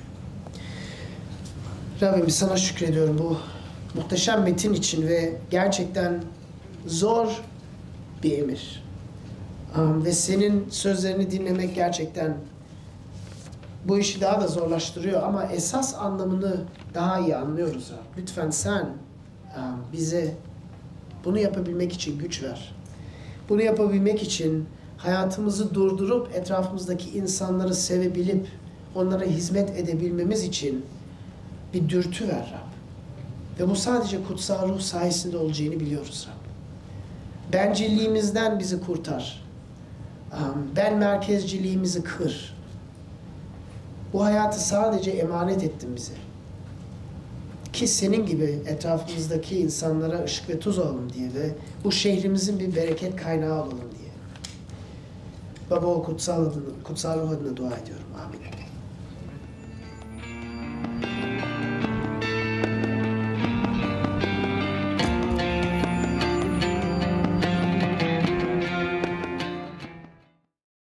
Rabbim 2.02 2.30
sana 2.30 2.58
şükrediyorum 2.58 3.18
bu 3.18 3.38
muhteşem 3.96 4.44
metin 4.44 4.74
için 4.74 5.08
ve 5.08 5.34
gerçekten 5.52 6.24
zor 6.88 7.42
bir 8.24 8.38
emir. 8.38 8.84
Um, 9.78 10.06
ve 10.06 10.12
senin 10.12 10.70
sözlerini 10.70 11.32
dinlemek 11.32 11.76
gerçekten 11.76 12.38
bu 13.86 14.00
işi 14.00 14.22
daha 14.22 14.42
da 14.42 14.48
zorlaştırıyor 14.48 15.24
ama 15.24 15.46
esas 15.46 15.96
anlamını 15.96 16.62
daha 16.94 17.20
iyi 17.20 17.36
anlıyoruz. 17.36 17.92
Rab. 17.92 18.18
Lütfen 18.22 18.50
sen 18.50 18.86
um, 18.86 19.84
bize 19.94 20.34
bunu 21.26 21.40
yapabilmek 21.40 21.94
için 21.94 22.20
güç 22.20 22.44
ver. 22.44 22.76
Bunu 23.50 23.62
yapabilmek 23.62 24.24
için 24.24 24.66
hayatımızı 24.98 25.74
durdurup 25.74 26.36
etrafımızdaki 26.36 27.10
insanları 27.10 27.76
sevebilip 27.76 28.48
onlara 28.96 29.24
hizmet 29.24 29.78
edebilmemiz 29.78 30.44
için 30.44 30.86
bir 31.74 31.90
dürtü 31.90 32.28
ver 32.28 32.54
Rab. 32.54 32.70
Ve 33.60 33.70
bu 33.70 33.76
sadece 33.76 34.24
kutsal 34.24 34.70
ruh 34.70 34.80
sayesinde 34.80 35.38
olacağını 35.38 35.80
biliyoruz 35.80 36.28
Rab. 36.30 36.40
Bencilliğimizden 37.54 38.60
bizi 38.60 38.82
kurtar. 38.82 39.44
Ben 40.76 40.98
merkezciliğimizi 40.98 42.04
kır. 42.04 42.56
Bu 44.14 44.24
hayatı 44.24 44.62
sadece 44.62 45.12
emanet 45.12 45.64
ettin 45.64 45.96
bize. 45.96 46.14
Ki 47.74 47.88
senin 47.88 48.26
gibi 48.26 48.60
etrafımızdaki 48.66 49.60
insanlara 49.60 50.24
ışık 50.24 50.50
ve 50.50 50.60
tuz 50.60 50.78
olalım 50.78 51.14
diye 51.14 51.34
ve 51.34 51.50
bu 51.84 51.92
şehrimizin 51.92 52.60
bir 52.60 52.76
bereket 52.76 53.16
kaynağı 53.16 53.54
olalım 53.54 53.80
diye. 54.00 54.10
Baba 55.70 55.86
o 55.88 56.04
kutsal 56.04 56.42
adını, 56.42 56.84
kutsal 56.84 57.22
ruh 57.22 57.30
adına 57.30 57.58
dua 57.58 57.78
ediyorum. 57.78 58.06
Amin. 58.26 58.40